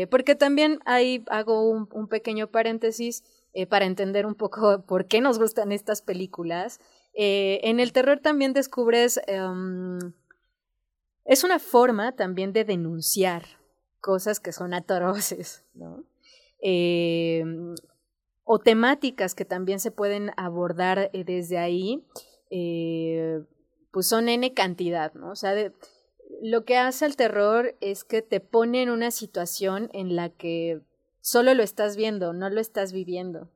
porque 0.10 0.36
también 0.36 0.80
ahí 0.86 1.24
hago 1.28 1.70
un 1.70 2.08
pequeño 2.10 2.48
paréntesis 2.48 3.24
para 3.70 3.86
entender 3.86 4.26
un 4.26 4.36
poco 4.36 4.82
por 4.86 5.06
qué 5.08 5.22
nos 5.22 5.40
gustan 5.40 5.72
estas 5.72 6.02
películas. 6.02 6.82
Eh, 7.16 7.62
en 7.64 7.80
el 7.80 7.94
terror 7.94 8.20
también 8.20 8.54
descubres... 8.54 9.20
Em, 9.28 10.00
es 11.26 11.44
una 11.44 11.58
forma 11.58 12.16
también 12.16 12.54
de 12.54 12.64
denunciar 12.64 13.44
cosas 14.00 14.40
que 14.40 14.52
son 14.52 14.74
atroces, 14.76 15.64
¿no? 15.74 16.04
Em, 16.60 17.74
o 18.44 18.60
temáticas 18.60 19.34
que 19.34 19.44
también 19.44 19.80
se 19.80 19.90
pueden 19.90 20.32
abordar 20.38 21.10
eh, 21.14 21.24
desde 21.24 21.58
ahí, 21.58 22.06
eh, 22.52 23.44
pues 23.92 24.08
son 24.08 24.30
N 24.30 24.54
cantidad, 24.54 25.14
¿no? 25.16 25.32
O 25.32 25.36
sea, 25.36 25.56
lo 26.44 26.64
que 26.66 26.78
hace 26.78 27.08
el 27.08 27.16
terror 27.16 27.76
es 27.82 28.04
que 28.04 28.22
te 28.22 28.40
pone 28.40 28.84
en 28.84 28.92
una 28.92 29.10
situación 29.10 29.90
en 29.94 30.16
la 30.16 30.30
que 30.30 30.82
solo 31.22 31.56
lo 31.56 31.64
estás 31.64 31.98
viendo, 31.98 32.34
no 32.34 32.52
lo 32.52 32.62
estás 32.62 32.94
viviendo 32.94 33.50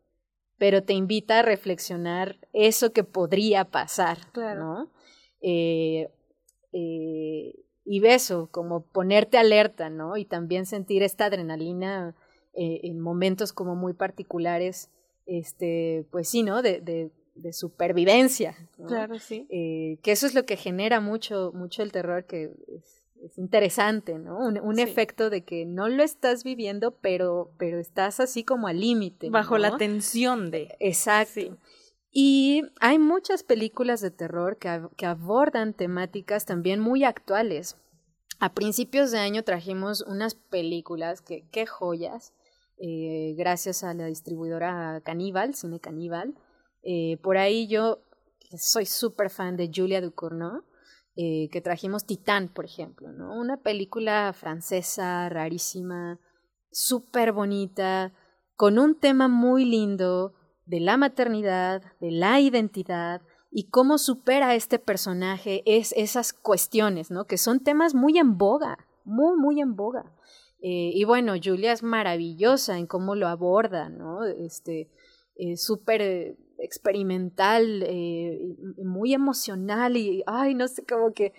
pero 0.60 0.84
te 0.84 0.93
invita 0.93 1.39
a 1.39 1.41
reflexionar 1.41 2.38
eso 2.54 2.91
que 2.91 3.04
podría 3.04 3.65
pasar, 3.65 4.19
¿no? 4.36 4.91
Eh, 5.41 6.10
eh, 6.74 7.56
y 7.86 8.00
beso, 8.02 8.50
como 8.52 8.82
ponerte 8.82 9.38
alerta, 9.38 9.89
¿no? 9.89 10.17
Y 10.17 10.26
también 10.26 10.65
sentir 10.65 11.02
esta 11.02 11.26
adrenalina 11.26 12.13
eh, 12.54 12.82
en 12.84 13.00
momentos 13.00 13.54
como 13.54 13.74
muy 13.76 13.93
particulares, 13.93 14.91
este, 15.26 16.06
pues 16.12 16.28
sí, 16.28 16.43
¿no? 16.43 16.62
De, 16.62 16.82
de, 16.82 17.10
de 17.36 17.54
supervivencia. 17.54 18.56
Claro, 18.86 19.17
sí. 19.17 19.48
que 19.50 20.12
eso 20.12 20.28
es 20.28 20.36
lo 20.36 20.45
que 20.45 20.58
genera 20.58 21.00
mucho, 21.00 21.52
mucho 21.56 21.84
el 21.84 21.93
terror, 21.93 22.26
que 22.26 22.52
es, 22.67 22.99
es 23.23 23.38
interesante, 23.38 24.17
¿no? 24.17 24.38
Un, 24.38 24.79
efecto 24.79 25.29
de 25.29 25.43
que 25.43 25.65
no 25.65 25.89
lo 25.89 26.03
estás 26.03 26.43
viviendo, 26.43 26.91
pero, 26.91 27.51
pero 27.58 27.79
estás 27.79 28.19
así 28.19 28.43
como 28.43 28.67
al 28.67 28.79
límite. 28.79 29.29
Bajo 29.29 29.58
la 29.58 29.77
tensión 29.77 30.51
de. 30.51 30.75
Exacto. 30.79 31.58
Y 32.12 32.63
hay 32.79 32.97
muchas 32.97 33.43
películas 33.43 34.01
de 34.01 34.12
terror 34.12 34.58
que, 34.58 34.82
que, 34.97 35.05
abordan 35.05 35.73
temáticas 35.73 36.45
también 36.45 36.79
muy 36.79 37.03
actuales. 37.03 37.77
A 38.39 38.53
principios 38.53 39.12
de 39.12 39.19
año 39.19 39.43
trajimos 39.43 40.01
unas 40.01 40.34
películas 40.34 41.21
que, 41.21 41.45
qué 41.51 41.65
joyas, 41.65 42.34
eh, 42.77 43.36
gracias 43.38 43.84
a 43.84 43.93
la 43.93 44.05
distribuidora 44.05 45.01
Caníbal, 45.03 45.53
Cine 45.53 45.79
Caníbal. 45.79 46.36
Eh, 46.82 47.17
por 47.21 47.38
ahí 47.38 47.67
yo 47.67 47.99
soy 48.58 48.86
súper 48.86 49.29
fan 49.29 49.58
de 49.58 49.69
Julia 49.73 50.01
Ducournau 50.01 50.63
eh, 51.15 51.50
que 51.52 51.62
trajimos 51.62 52.06
Titán, 52.06 52.50
por 52.50 52.65
ejemplo, 52.65 53.12
¿no? 53.12 53.34
Una 53.34 53.58
película 53.58 54.32
francesa 54.34 55.28
rarísima, 55.30 56.19
súper 56.72 57.32
bonita, 57.32 58.13
con 58.56 58.78
un 58.80 59.00
tema 59.00 59.28
muy 59.28 59.65
lindo 59.65 60.34
de 60.65 60.80
la 60.80 60.98
maternidad, 60.98 61.82
de 62.00 62.12
la 62.12 62.39
identidad 62.39 63.22
y 63.52 63.69
cómo 63.69 63.98
supera 63.98 64.56
este 64.56 64.80
personaje 64.80 65.63
es 65.65 65.93
esas 65.98 66.34
cuestiones, 66.34 67.10
¿no? 67.10 67.26
Que 67.26 67.38
son 67.38 67.62
temas 67.62 67.95
muy 67.95 68.17
en 68.17 68.38
boga, 68.38 68.78
muy, 69.04 69.36
muy 69.38 69.60
en 69.62 69.76
boga. 69.76 70.13
Eh, 70.62 70.91
y 70.93 71.04
bueno, 71.06 71.34
Julia 71.41 71.72
es 71.72 71.84
maravillosa 71.84 72.78
en 72.78 72.86
cómo 72.86 73.15
lo 73.15 73.28
aborda, 73.28 73.89
¿no? 73.89 74.26
Este, 74.26 74.91
eh, 75.36 75.58
súper 75.58 76.38
experimental, 76.62 77.84
eh, 77.86 78.56
muy 78.84 79.13
emocional 79.13 79.98
y, 79.98 80.24
ay, 80.26 80.56
no 80.56 80.67
sé, 80.67 80.86
como 80.86 81.13
que, 81.13 81.34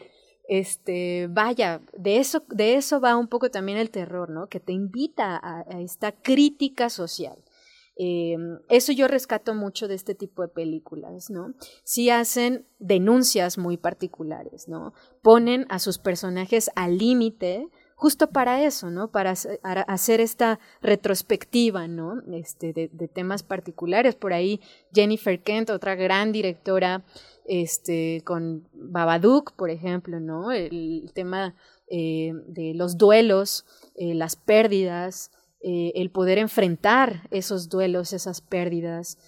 este, 0.49 1.29
vaya, 1.31 1.81
de 1.97 2.19
eso, 2.19 2.43
de 2.49 2.75
eso 2.75 3.01
va 3.01 3.17
un 3.17 3.29
poco 3.29 3.51
también 3.51 3.79
el 3.79 3.91
terror, 3.91 4.31
¿no? 4.31 4.49
Que 4.49 4.61
te 4.61 4.73
invita 4.73 5.41
a, 5.43 5.81
esta 5.81 6.13
crítica 6.13 6.91
social. 6.91 7.45
Eh, 7.97 8.37
eso 8.69 8.93
yo 8.93 9.09
rescato 9.09 9.55
mucho 9.55 9.87
de 9.87 9.95
este 9.95 10.15
tipo 10.15 10.43
de 10.43 10.49
películas, 10.49 11.31
¿no? 11.31 11.55
Sí 11.85 12.11
hacen 12.11 12.67
denuncias 12.79 13.59
muy 13.59 13.77
particulares, 13.77 14.69
¿no? 14.69 14.95
Ponen 15.23 15.67
a 15.69 15.79
sus 15.79 15.99
personajes 15.99 16.71
al 16.75 16.99
límite 16.99 17.69
justo 18.01 18.31
para 18.31 18.65
eso, 18.65 18.91
¿no? 18.91 19.11
Para 19.11 19.35
hacer 19.63 20.23
esta 20.23 20.59
retrospectiva, 20.81 21.87
¿no? 21.87 22.23
Este, 22.33 22.73
de, 22.73 23.09
temas 23.09 23.43
particulares. 23.43 24.15
Por 24.15 24.33
ahí 24.33 24.59
Jennifer 24.95 25.39
Kent, 25.43 25.69
otra 25.69 25.97
gran 25.97 26.33
directora, 26.33 27.05
este, 27.45 28.23
con 28.25 28.67
Babadook, 28.73 29.53
por 29.53 29.69
ejemplo, 29.69 30.19
¿no? 30.19 30.51
El 30.51 31.11
tema 31.13 31.55
eh, 31.89 32.33
de 32.47 32.73
los 32.73 32.97
duelos, 32.97 33.67
eh, 33.97 34.15
las 34.15 34.35
pérdidas, 34.35 35.31
eh, 35.63 35.93
el 35.95 36.09
poder 36.11 36.39
enfrentar 36.39 37.29
esos 37.31 37.69
duelos, 37.69 38.15
esas 38.15 38.41
pérdidas. 38.41 39.19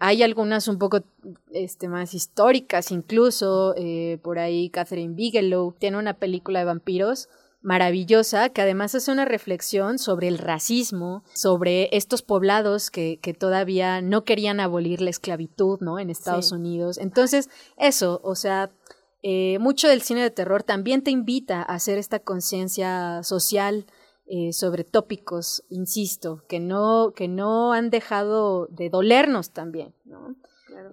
hay 0.00 0.24
algunas 0.24 0.66
un 0.66 0.78
poco 0.80 1.04
este, 1.52 1.86
más 1.86 2.12
históricas, 2.12 2.90
incluso 2.90 3.72
por 4.20 4.40
ahí 4.40 4.68
Catherine 4.68 5.14
Bigelow 5.14 5.76
tiene 5.78 5.98
una 5.98 6.14
película 6.14 6.58
de 6.58 6.64
vampiros 6.64 7.28
maravillosa 7.62 8.50
que 8.50 8.60
además 8.60 8.94
hace 8.94 9.10
una 9.12 9.24
reflexión 9.24 9.98
sobre 9.98 10.28
el 10.28 10.38
racismo, 10.38 11.24
sobre 11.32 11.88
estos 11.96 12.22
poblados 12.22 12.90
que, 12.90 13.18
que 13.22 13.34
todavía 13.34 14.02
no 14.02 14.24
querían 14.24 14.60
abolir 14.60 15.00
la 15.00 15.10
esclavitud, 15.10 15.80
¿no? 15.80 15.98
En 15.98 16.10
Estados 16.10 16.52
Unidos. 16.52 16.98
Entonces, 16.98 17.48
eso, 17.76 18.20
o 18.24 18.34
sea, 18.34 18.70
eh, 19.22 19.58
mucho 19.60 19.86
del 19.86 20.02
cine 20.02 20.20
de 20.20 20.30
terror 20.30 20.64
también 20.64 21.02
te 21.02 21.12
invita 21.12 21.60
a 21.60 21.74
hacer 21.74 21.96
esta 21.96 22.18
conciencia 22.18 23.22
social 23.22 23.86
eh, 24.26 24.52
sobre 24.52 24.82
tópicos, 24.82 25.62
insisto, 25.68 26.42
que 26.48 26.58
no, 26.58 27.12
que 27.14 27.28
no 27.28 27.72
han 27.72 27.90
dejado 27.90 28.66
de 28.66 28.90
dolernos 28.90 29.50
también, 29.50 29.94
¿no? 30.04 30.34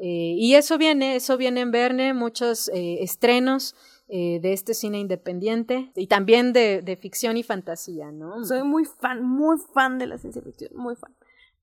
Eh, 0.01 0.35
y 0.37 0.53
eso 0.53 0.77
viene, 0.77 1.15
eso 1.15 1.37
viene 1.37 1.61
en 1.61 1.71
Verne, 1.71 2.13
muchos 2.13 2.69
estrenos 2.73 3.75
eh, 4.11 4.39
de 4.41 4.53
este 4.53 4.73
cine 4.73 4.97
independiente 4.97 5.91
y 5.95 6.07
también 6.07 6.51
de, 6.51 6.81
de, 6.81 6.95
ficción 6.95 7.37
y 7.37 7.43
fantasía, 7.43 8.11
¿no? 8.11 8.43
Soy 8.43 8.63
muy 8.63 8.85
fan, 8.85 9.23
muy 9.23 9.57
fan 9.71 9.99
de 9.99 10.07
la 10.07 10.17
ciencia 10.17 10.41
ficción, 10.41 10.71
muy 10.75 10.95
fan. 10.95 11.15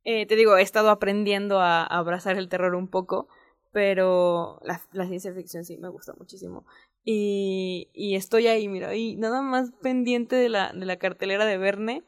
Eh, 0.04 0.26
te 0.26 0.36
digo, 0.36 0.56
he 0.56 0.62
estado 0.62 0.90
aprendiendo 0.90 1.60
a, 1.60 1.82
abrazar 1.84 2.36
el 2.36 2.48
terror 2.48 2.76
un 2.76 2.86
poco, 2.86 3.26
pero 3.72 4.60
la, 4.62 4.80
la, 4.92 5.08
ciencia 5.08 5.34
ficción 5.34 5.64
sí 5.64 5.76
me 5.78 5.88
gusta 5.88 6.14
muchísimo. 6.16 6.64
Y, 7.04 7.90
y 7.92 8.14
estoy 8.14 8.46
ahí, 8.46 8.68
mira, 8.68 8.94
y 8.94 9.16
nada 9.16 9.42
más 9.42 9.72
pendiente 9.82 10.36
de 10.36 10.48
la, 10.48 10.72
de 10.72 10.86
la 10.86 10.98
cartelera 10.98 11.44
de 11.46 11.58
Verne, 11.58 12.04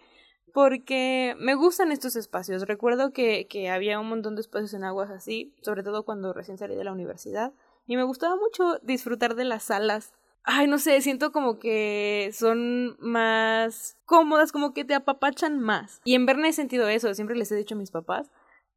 porque 0.55 1.35
me 1.41 1.57
gustan 1.57 1.91
estos 1.91 2.15
espacios. 2.15 2.69
Recuerdo 2.69 3.13
que, 3.13 3.49
que 3.49 3.71
había 3.71 3.99
un 3.99 4.09
montón 4.09 4.37
de 4.37 4.43
espacios 4.43 4.73
en 4.75 4.85
aguas 4.85 5.11
así, 5.11 5.53
sobre 5.63 5.83
todo 5.83 6.05
cuando 6.05 6.33
recién 6.33 6.59
salí 6.59 6.77
de 6.77 6.85
la 6.85 6.93
universidad, 6.93 7.53
y 7.89 7.97
me 7.97 8.05
gustaba 8.05 8.37
mucho 8.37 8.79
disfrutar 8.85 9.35
de 9.35 9.45
las 9.45 9.65
salas 9.65 10.13
ay, 10.51 10.67
no 10.67 10.79
sé, 10.79 10.99
siento 11.03 11.31
como 11.31 11.59
que 11.59 12.31
son 12.33 12.97
más 13.01 13.99
cómodas, 14.07 14.51
como 14.51 14.73
que 14.73 14.85
te 14.85 14.95
apapachan 14.95 15.61
más. 15.61 16.01
Y 16.05 16.15
en 16.15 16.25
Verne 16.25 16.49
he 16.49 16.53
sentido 16.55 16.89
eso, 16.89 17.13
siempre 17.13 17.37
les 17.37 17.53
he 17.53 17.57
dicho 17.57 17.75
a 17.75 17.79
mis 17.79 17.91
papás, 17.91 18.31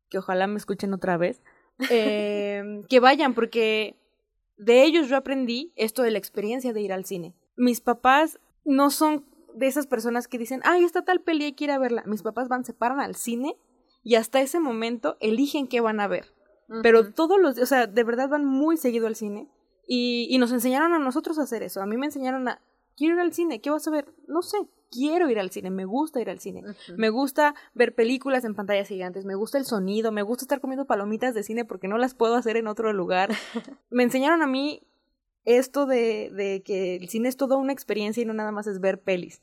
que 0.10 0.18
ojalá 0.18 0.48
me 0.48 0.58
escuchen 0.58 0.94
otra 0.94 1.16
vez, 1.16 1.42
eh, 1.90 2.82
que 2.90 3.00
vayan, 3.00 3.34
porque 3.34 3.96
de 4.58 4.84
ellos 4.84 5.08
yo 5.08 5.16
aprendí 5.16 5.72
esto 5.78 6.04
de 6.04 6.12
la 6.12 6.18
experiencia 6.18 6.74
de 6.74 6.82
ir 6.82 6.92
al 6.92 7.06
cine. 7.06 7.36
Mis 7.56 7.80
papás 7.80 8.42
no 8.66 8.90
son 8.90 9.26
de 9.56 9.68
esas 9.68 9.88
personas 9.88 10.28
que 10.28 10.38
dicen, 10.38 10.60
ay, 10.66 10.84
está 10.84 11.06
tal 11.06 11.22
peli, 11.22 11.46
hay 11.46 11.54
que 11.54 11.64
ir 11.64 11.72
a 11.72 11.80
verla. 11.80 12.04
Mis 12.06 12.22
papás 12.22 12.50
van, 12.50 12.66
se 12.66 12.74
paran 12.74 13.00
al 13.00 13.16
cine 13.16 13.56
y 14.04 14.16
hasta 14.16 14.42
ese 14.42 14.60
momento 14.60 15.16
eligen 15.22 15.68
qué 15.68 15.80
van 15.80 16.02
a 16.02 16.08
ver. 16.08 16.34
Pero 16.84 17.12
todos 17.14 17.40
los, 17.40 17.58
o 17.58 17.66
sea, 17.66 17.88
de 17.88 18.04
verdad 18.04 18.30
van 18.30 18.46
muy 18.46 18.78
seguido 18.78 19.08
al 19.08 19.16
cine 19.16 19.50
y, 19.88 20.28
y 20.30 20.38
nos 20.38 20.52
enseñaron 20.52 20.94
a 20.94 21.00
nosotros 21.00 21.40
a 21.40 21.44
hacer 21.44 21.64
eso. 21.64 21.82
A 21.82 21.86
mí 21.86 21.98
me 21.98 22.06
enseñaron 22.08 22.48
a, 22.48 22.62
quiero 22.96 23.16
ir 23.16 23.22
al 23.22 23.34
cine, 23.34 23.62
¿qué 23.62 23.70
vas 23.70 23.88
a 23.88 23.92
ver? 23.92 24.14
No 24.28 24.42
sé, 24.42 24.58
quiero 24.92 25.30
ir 25.30 25.40
al 25.40 25.52
cine, 25.52 25.70
me 25.70 25.86
gusta 25.86 26.22
ir 26.22 26.30
al 26.30 26.40
cine, 26.40 26.64
me 26.98 27.10
gusta 27.10 27.56
ver 27.74 27.96
películas 27.96 28.44
en 28.44 28.56
pantallas 28.56 28.90
gigantes, 28.90 29.26
me 29.26 29.36
gusta 29.36 29.58
el 29.58 29.66
sonido, 29.66 30.12
me 30.12 30.22
gusta 30.22 30.44
estar 30.44 30.60
comiendo 30.60 30.86
palomitas 30.86 31.34
de 31.34 31.44
cine 31.44 31.66
porque 31.66 31.88
no 31.88 31.98
las 31.98 32.14
puedo 32.14 32.36
hacer 32.36 32.58
en 32.58 32.68
otro 32.68 32.94
lugar. 32.94 33.32
me 33.90 34.04
enseñaron 34.04 34.44
a 34.44 34.48
mí 34.48 34.84
esto 35.46 35.86
de, 35.86 36.30
de, 36.32 36.62
que 36.62 36.98
el 36.98 37.10
cine 37.10 37.30
es 37.30 37.38
toda 37.38 37.58
una 37.58 37.74
experiencia 37.74 38.22
y 38.22 38.26
no 38.26 38.34
nada 38.34 38.52
más 38.52 38.68
es 38.68 38.80
ver 38.80 39.02
pelis. 39.02 39.42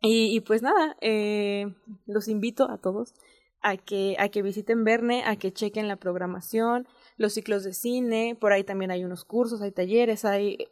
Y, 0.00 0.36
y 0.36 0.40
pues 0.40 0.62
nada, 0.62 0.96
eh, 1.00 1.74
los 2.06 2.28
invito 2.28 2.70
a 2.70 2.78
todos 2.78 3.14
a 3.60 3.76
que, 3.76 4.16
a 4.18 4.28
que 4.28 4.42
visiten 4.42 4.84
Verne, 4.84 5.24
a 5.24 5.36
que 5.36 5.52
chequen 5.52 5.88
la 5.88 5.96
programación, 5.96 6.86
los 7.18 7.34
ciclos 7.34 7.64
de 7.64 7.74
cine, 7.74 8.36
por 8.40 8.52
ahí 8.52 8.64
también 8.64 8.90
hay 8.90 9.04
unos 9.04 9.24
cursos, 9.24 9.60
hay 9.60 9.72
talleres, 9.72 10.24
hay... 10.24 10.68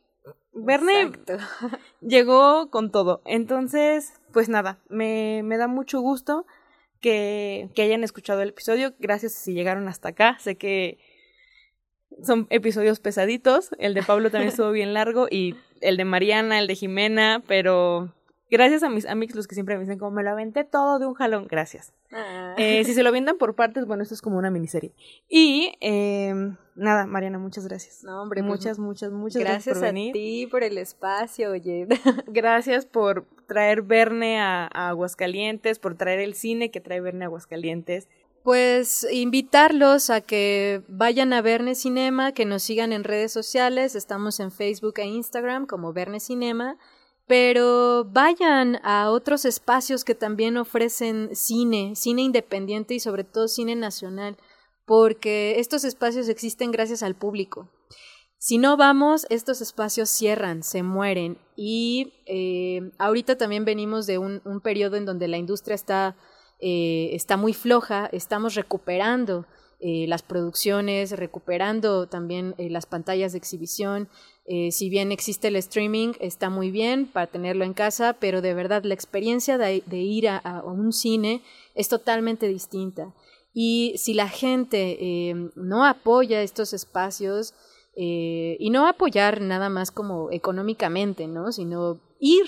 Verne 0.52 1.12
llegó 2.00 2.70
con 2.70 2.90
todo. 2.90 3.20
Entonces, 3.26 4.14
pues 4.32 4.48
nada, 4.48 4.78
me, 4.88 5.42
me 5.44 5.58
da 5.58 5.66
mucho 5.66 6.00
gusto 6.00 6.46
que, 7.00 7.68
que 7.74 7.82
hayan 7.82 8.04
escuchado 8.04 8.40
el 8.40 8.48
episodio. 8.48 8.94
Gracias 8.98 9.34
si 9.34 9.52
llegaron 9.52 9.86
hasta 9.86 10.08
acá. 10.08 10.38
Sé 10.40 10.56
que 10.56 10.98
son 12.22 12.46
episodios 12.48 13.00
pesaditos. 13.00 13.70
El 13.78 13.92
de 13.92 14.02
Pablo 14.02 14.30
también 14.30 14.48
estuvo 14.48 14.70
bien 14.70 14.94
largo 14.94 15.26
y 15.30 15.56
el 15.80 15.96
de 15.96 16.04
Mariana, 16.04 16.58
el 16.58 16.66
de 16.66 16.74
Jimena, 16.74 17.42
pero 17.46 18.14
gracias 18.50 18.82
a 18.82 18.88
mis 18.88 19.06
amigos 19.06 19.36
los 19.36 19.46
que 19.46 19.54
siempre 19.54 19.76
me 19.76 19.82
dicen 19.82 19.98
como 19.98 20.10
me 20.10 20.22
lo 20.22 20.30
aventé 20.30 20.64
todo 20.64 20.98
de 20.98 21.06
un 21.06 21.14
jalón, 21.14 21.46
gracias. 21.48 21.92
Ah. 22.12 22.54
Eh, 22.56 22.84
si 22.84 22.94
se 22.94 23.02
lo 23.02 23.08
avientan 23.08 23.38
por 23.38 23.54
partes, 23.54 23.86
bueno, 23.86 24.02
esto 24.02 24.14
es 24.14 24.22
como 24.22 24.38
una 24.38 24.50
miniserie. 24.50 24.92
Y 25.28 25.72
eh, 25.80 26.34
nada, 26.74 27.06
Mariana, 27.06 27.38
muchas 27.38 27.66
gracias. 27.66 28.04
No, 28.04 28.22
hombre, 28.22 28.42
pues, 28.42 28.50
muchas, 28.50 28.78
muchas, 28.78 29.12
muchas 29.12 29.40
gracias, 29.40 29.66
gracias 29.66 29.78
por 29.78 29.84
venir. 29.86 30.10
a 30.10 30.12
ti 30.12 30.46
por 30.50 30.62
el 30.62 30.78
espacio, 30.78 31.50
oye. 31.50 31.86
gracias 32.26 32.86
por 32.86 33.26
traer 33.46 33.82
Verne 33.82 34.40
a, 34.40 34.68
a 34.72 34.88
Aguascalientes, 34.90 35.78
por 35.78 35.96
traer 35.96 36.20
el 36.20 36.34
cine 36.34 36.70
que 36.70 36.80
trae 36.80 37.00
Verne 37.00 37.24
a 37.24 37.28
Aguascalientes. 37.28 38.08
Pues 38.46 39.04
invitarlos 39.10 40.08
a 40.08 40.20
que 40.20 40.82
vayan 40.86 41.32
a 41.32 41.42
Verne 41.42 41.74
Cinema, 41.74 42.30
que 42.30 42.44
nos 42.44 42.62
sigan 42.62 42.92
en 42.92 43.02
redes 43.02 43.32
sociales, 43.32 43.96
estamos 43.96 44.38
en 44.38 44.52
Facebook 44.52 44.94
e 44.98 45.04
Instagram 45.04 45.66
como 45.66 45.92
Verne 45.92 46.20
Cinema, 46.20 46.78
pero 47.26 48.04
vayan 48.04 48.78
a 48.84 49.10
otros 49.10 49.44
espacios 49.44 50.04
que 50.04 50.14
también 50.14 50.56
ofrecen 50.56 51.34
cine, 51.34 51.94
cine 51.96 52.22
independiente 52.22 52.94
y 52.94 53.00
sobre 53.00 53.24
todo 53.24 53.48
cine 53.48 53.74
nacional, 53.74 54.36
porque 54.84 55.58
estos 55.58 55.84
espacios 55.84 56.28
existen 56.28 56.70
gracias 56.70 57.02
al 57.02 57.16
público. 57.16 57.68
Si 58.38 58.58
no 58.58 58.76
vamos, 58.76 59.26
estos 59.28 59.60
espacios 59.60 60.08
cierran, 60.08 60.62
se 60.62 60.82
mueren 60.82 61.38
y 61.56 62.12
eh, 62.26 62.92
ahorita 62.98 63.36
también 63.36 63.64
venimos 63.64 64.06
de 64.06 64.18
un, 64.18 64.40
periodo 64.62 64.96
en 64.96 65.04
donde 65.04 65.26
la 65.26 65.38
industria 65.38 65.74
está 65.74 66.16
eh, 66.58 67.10
está 67.12 67.36
muy 67.36 67.52
floja, 67.52 68.08
estamos 68.12 68.54
recuperando 68.54 69.46
eh, 69.80 70.06
las 70.08 70.22
producciones, 70.22 71.12
recuperando 71.12 72.06
también 72.06 72.54
eh, 72.58 72.70
las 72.70 72.86
pantallas 72.86 73.32
de 73.32 73.38
exhibición. 73.38 74.08
si 74.70 74.88
bien 74.88 75.10
existe 75.10 75.48
el 75.48 75.56
streaming, 75.56 76.12
está 76.20 76.50
muy 76.50 76.70
bien 76.70 77.06
para 77.06 77.26
tenerlo 77.26 77.64
en 77.64 77.74
casa, 77.74 78.16
pero 78.20 78.40
de 78.42 78.54
verdad 78.54 78.84
la 78.84 78.94
experiencia 78.94 79.58
de, 79.58 79.82
ir 79.90 80.28
a, 80.28 80.62
un 80.64 80.92
cine 80.92 81.42
es 81.74 81.88
totalmente 81.88 82.46
distinta. 82.46 83.12
Y 83.52 83.94
si 83.96 84.14
la 84.14 84.28
gente 84.28 85.34
no 85.56 85.84
apoya 85.84 86.42
estos 86.42 86.72
espacios, 86.74 87.54
y 87.96 88.70
no 88.70 88.86
apoyar 88.86 89.40
nada 89.40 89.68
más 89.68 89.90
como 89.90 90.30
económicamente, 90.30 91.26
¿no? 91.26 91.50
Sino 91.50 91.98
ir, 92.20 92.46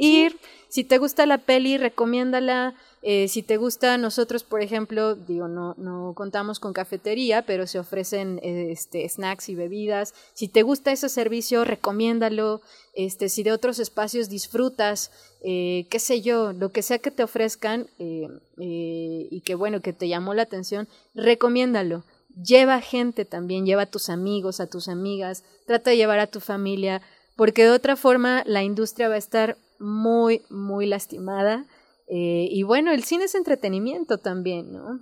ir. 0.00 0.38
Si 0.68 0.84
te 0.84 0.98
gusta 0.98 1.26
la 1.26 1.38
peli, 1.38 1.78
recomiéndala. 1.78 2.74
Eh, 3.02 3.28
si 3.28 3.42
te 3.42 3.56
gusta, 3.56 3.96
nosotros, 3.96 4.44
por 4.44 4.62
ejemplo, 4.62 5.14
digo, 5.14 5.48
no, 5.48 5.74
no 5.78 6.12
contamos 6.14 6.60
con 6.60 6.72
cafetería, 6.72 7.42
pero 7.42 7.66
se 7.66 7.78
ofrecen 7.78 8.40
este, 8.42 9.08
snacks 9.08 9.48
y 9.48 9.54
bebidas. 9.54 10.14
Si 10.34 10.48
te 10.48 10.62
gusta 10.62 10.92
ese 10.92 11.08
servicio, 11.08 11.64
recomiéndalo. 11.64 12.60
Este, 12.94 13.28
si 13.28 13.42
de 13.42 13.52
otros 13.52 13.78
espacios 13.78 14.28
disfrutas, 14.28 15.10
eh, 15.42 15.86
qué 15.90 15.98
sé 15.98 16.20
yo, 16.20 16.52
lo 16.52 16.70
que 16.70 16.82
sea 16.82 16.98
que 16.98 17.10
te 17.10 17.22
ofrezcan 17.22 17.86
eh, 17.98 18.28
y 18.58 19.40
que 19.40 19.54
bueno, 19.54 19.80
que 19.80 19.92
te 19.92 20.08
llamó 20.08 20.34
la 20.34 20.42
atención, 20.42 20.88
recomiéndalo. 21.14 22.04
Lleva 22.44 22.80
gente 22.80 23.24
también, 23.24 23.66
lleva 23.66 23.82
a 23.82 23.90
tus 23.90 24.08
amigos, 24.08 24.60
a 24.60 24.66
tus 24.66 24.88
amigas, 24.88 25.42
trata 25.66 25.90
de 25.90 25.96
llevar 25.96 26.20
a 26.20 26.26
tu 26.26 26.40
familia, 26.40 27.02
porque 27.34 27.64
de 27.64 27.70
otra 27.70 27.96
forma 27.96 28.44
la 28.46 28.62
industria 28.62 29.08
va 29.08 29.14
a 29.14 29.18
estar 29.18 29.56
muy, 29.80 30.42
muy 30.48 30.86
lastimada 30.86 31.66
eh, 32.12 32.48
y 32.50 32.64
bueno, 32.64 32.90
el 32.90 33.04
cine 33.04 33.24
es 33.24 33.36
entretenimiento 33.36 34.18
también, 34.18 34.72
¿no? 34.72 34.98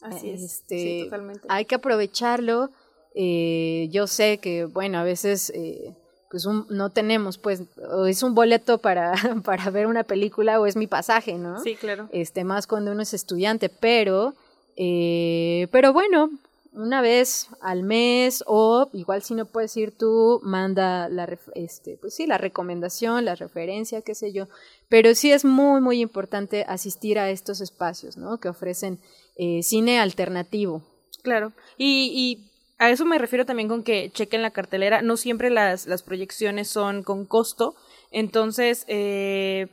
Así 0.00 0.30
es. 0.30 0.40
Este, 0.40 0.78
sí, 0.78 1.04
totalmente. 1.04 1.46
Hay 1.48 1.64
que 1.64 1.74
aprovecharlo. 1.74 2.70
Eh, 3.16 3.88
yo 3.90 4.06
sé 4.06 4.38
que, 4.38 4.64
bueno, 4.64 4.98
a 4.98 5.02
veces 5.02 5.50
eh, 5.50 5.96
pues 6.30 6.46
no 6.46 6.90
tenemos, 6.90 7.38
pues, 7.38 7.64
o 7.90 8.06
es 8.06 8.22
un 8.22 8.36
boleto 8.36 8.78
para, 8.78 9.14
para 9.44 9.68
ver 9.70 9.88
una 9.88 10.04
película 10.04 10.60
o 10.60 10.66
es 10.66 10.76
mi 10.76 10.86
pasaje, 10.86 11.38
¿no? 11.38 11.60
Sí, 11.60 11.74
claro. 11.74 12.08
Este, 12.12 12.44
más 12.44 12.68
cuando 12.68 12.92
uno 12.92 13.02
es 13.02 13.14
estudiante, 13.14 13.68
pero, 13.68 14.34
pero 14.76 15.92
bueno, 15.92 16.30
una 16.74 17.00
vez 17.00 17.48
al 17.60 17.82
mes 17.82 18.42
o 18.46 18.90
igual 18.92 19.22
si 19.22 19.34
no 19.34 19.46
puedes 19.46 19.76
ir 19.76 19.96
tú, 19.96 20.40
manda 20.42 21.08
la, 21.08 21.38
este, 21.54 21.96
pues 22.00 22.14
sí, 22.14 22.26
la 22.26 22.38
recomendación, 22.38 23.24
la 23.24 23.34
referencia, 23.34 24.02
qué 24.02 24.14
sé 24.14 24.32
yo. 24.32 24.48
Pero 24.88 25.14
sí 25.14 25.32
es 25.32 25.44
muy, 25.44 25.80
muy 25.80 26.00
importante 26.00 26.64
asistir 26.68 27.18
a 27.18 27.30
estos 27.30 27.60
espacios, 27.60 28.16
¿no? 28.16 28.38
Que 28.38 28.48
ofrecen 28.48 29.00
eh, 29.36 29.62
cine 29.62 30.00
alternativo. 30.00 30.82
Claro. 31.22 31.52
Y, 31.78 32.10
y 32.12 32.50
a 32.78 32.90
eso 32.90 33.04
me 33.04 33.18
refiero 33.18 33.46
también 33.46 33.68
con 33.68 33.82
que 33.82 34.10
chequen 34.10 34.42
la 34.42 34.50
cartelera. 34.50 35.00
No 35.00 35.16
siempre 35.16 35.50
las, 35.50 35.86
las 35.86 36.02
proyecciones 36.02 36.68
son 36.68 37.02
con 37.02 37.24
costo. 37.24 37.76
Entonces, 38.10 38.84
eh, 38.88 39.68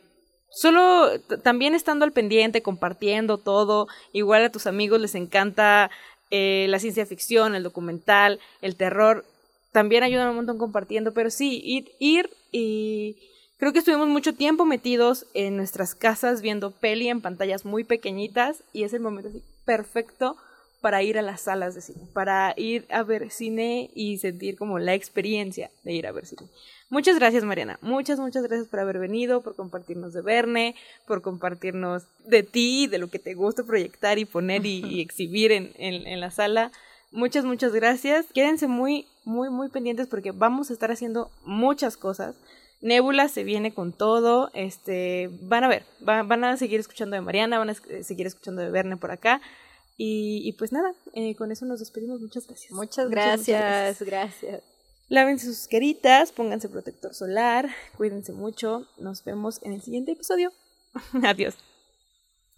solo 0.51 1.19
también 1.43 1.73
estando 1.73 2.05
al 2.05 2.11
pendiente, 2.11 2.61
compartiendo 2.61 3.37
todo, 3.37 3.87
igual 4.11 4.43
a 4.43 4.51
tus 4.51 4.67
amigos 4.67 4.99
les 4.99 5.15
encanta 5.15 5.89
eh, 6.31 6.65
la 6.69 6.79
ciencia 6.79 7.05
ficción, 7.05 7.55
el 7.55 7.63
documental, 7.63 8.39
el 8.61 8.75
terror, 8.75 9.25
también 9.71 10.03
ayudan 10.03 10.29
un 10.29 10.37
montón 10.37 10.57
compartiendo, 10.57 11.13
pero 11.13 11.29
sí, 11.29 11.61
ir, 11.63 11.91
ir 11.99 12.29
y 12.51 13.17
creo 13.57 13.71
que 13.71 13.79
estuvimos 13.79 14.07
mucho 14.07 14.33
tiempo 14.33 14.65
metidos 14.65 15.25
en 15.33 15.55
nuestras 15.55 15.95
casas 15.95 16.41
viendo 16.41 16.71
peli 16.71 17.07
en 17.07 17.21
pantallas 17.21 17.63
muy 17.63 17.83
pequeñitas 17.83 18.63
y 18.73 18.83
es 18.83 18.93
el 18.93 19.01
momento 19.01 19.29
así 19.29 19.41
perfecto 19.65 20.35
para 20.81 21.03
ir 21.03 21.17
a 21.17 21.21
las 21.21 21.41
salas 21.41 21.75
de 21.75 21.81
cine, 21.81 22.07
para 22.13 22.53
ir 22.57 22.85
a 22.89 23.03
ver 23.03 23.29
cine 23.31 23.91
y 23.93 24.17
sentir 24.17 24.57
como 24.57 24.79
la 24.79 24.95
experiencia 24.95 25.69
de 25.83 25.93
ir 25.93 26.07
a 26.07 26.11
ver 26.11 26.25
cine. 26.25 26.49
Muchas 26.91 27.15
gracias, 27.15 27.45
Mariana. 27.45 27.79
Muchas, 27.81 28.19
muchas 28.19 28.43
gracias 28.43 28.67
por 28.67 28.81
haber 28.81 28.99
venido, 28.99 29.39
por 29.39 29.55
compartirnos 29.55 30.11
de 30.11 30.21
Verne, 30.21 30.75
por 31.07 31.21
compartirnos 31.21 32.03
de 32.25 32.43
ti, 32.43 32.87
de 32.87 32.97
lo 32.97 33.07
que 33.09 33.17
te 33.17 33.33
gusta 33.33 33.63
proyectar 33.63 34.19
y 34.19 34.25
poner 34.25 34.65
y, 34.65 34.99
exhibir 35.01 35.53
en, 35.53 35.71
en, 35.77 36.19
la 36.19 36.31
sala. 36.31 36.73
Muchas, 37.13 37.45
muchas 37.45 37.71
gracias. 37.71 38.25
Quédense 38.33 38.67
muy, 38.67 39.07
muy, 39.23 39.49
muy 39.49 39.69
pendientes 39.69 40.07
porque 40.07 40.31
vamos 40.31 40.69
a 40.69 40.73
estar 40.73 40.91
haciendo 40.91 41.31
muchas 41.45 41.95
cosas. 41.95 42.35
Nebula 42.81 43.29
se 43.29 43.45
viene 43.45 43.73
con 43.73 43.93
todo. 43.93 44.51
Este, 44.53 45.29
van 45.43 45.63
a 45.63 45.69
ver, 45.69 45.85
van 46.01 46.43
a 46.43 46.57
seguir 46.57 46.81
escuchando 46.81 47.15
de 47.15 47.21
Mariana, 47.21 47.57
van 47.57 47.69
a 47.69 48.03
seguir 48.03 48.27
escuchando 48.27 48.61
de 48.61 48.69
Verne 48.69 48.97
por 48.97 49.11
acá. 49.11 49.39
Y, 49.95 50.51
pues 50.57 50.73
nada, 50.73 50.93
eh, 51.13 51.35
con 51.35 51.53
eso 51.53 51.65
nos 51.65 51.79
despedimos. 51.79 52.19
Muchas 52.19 52.47
gracias. 52.47 52.71
Muchas 52.73 53.09
gracias, 53.09 54.01
gracias. 54.01 54.70
Lávense 55.11 55.47
sus 55.47 55.67
caritas, 55.67 56.31
pónganse 56.31 56.69
protector 56.69 57.13
solar, 57.13 57.67
cuídense 57.97 58.31
mucho. 58.31 58.87
Nos 58.97 59.25
vemos 59.25 59.59
en 59.61 59.73
el 59.73 59.81
siguiente 59.81 60.13
episodio. 60.13 60.53
Adiós. 61.23 61.57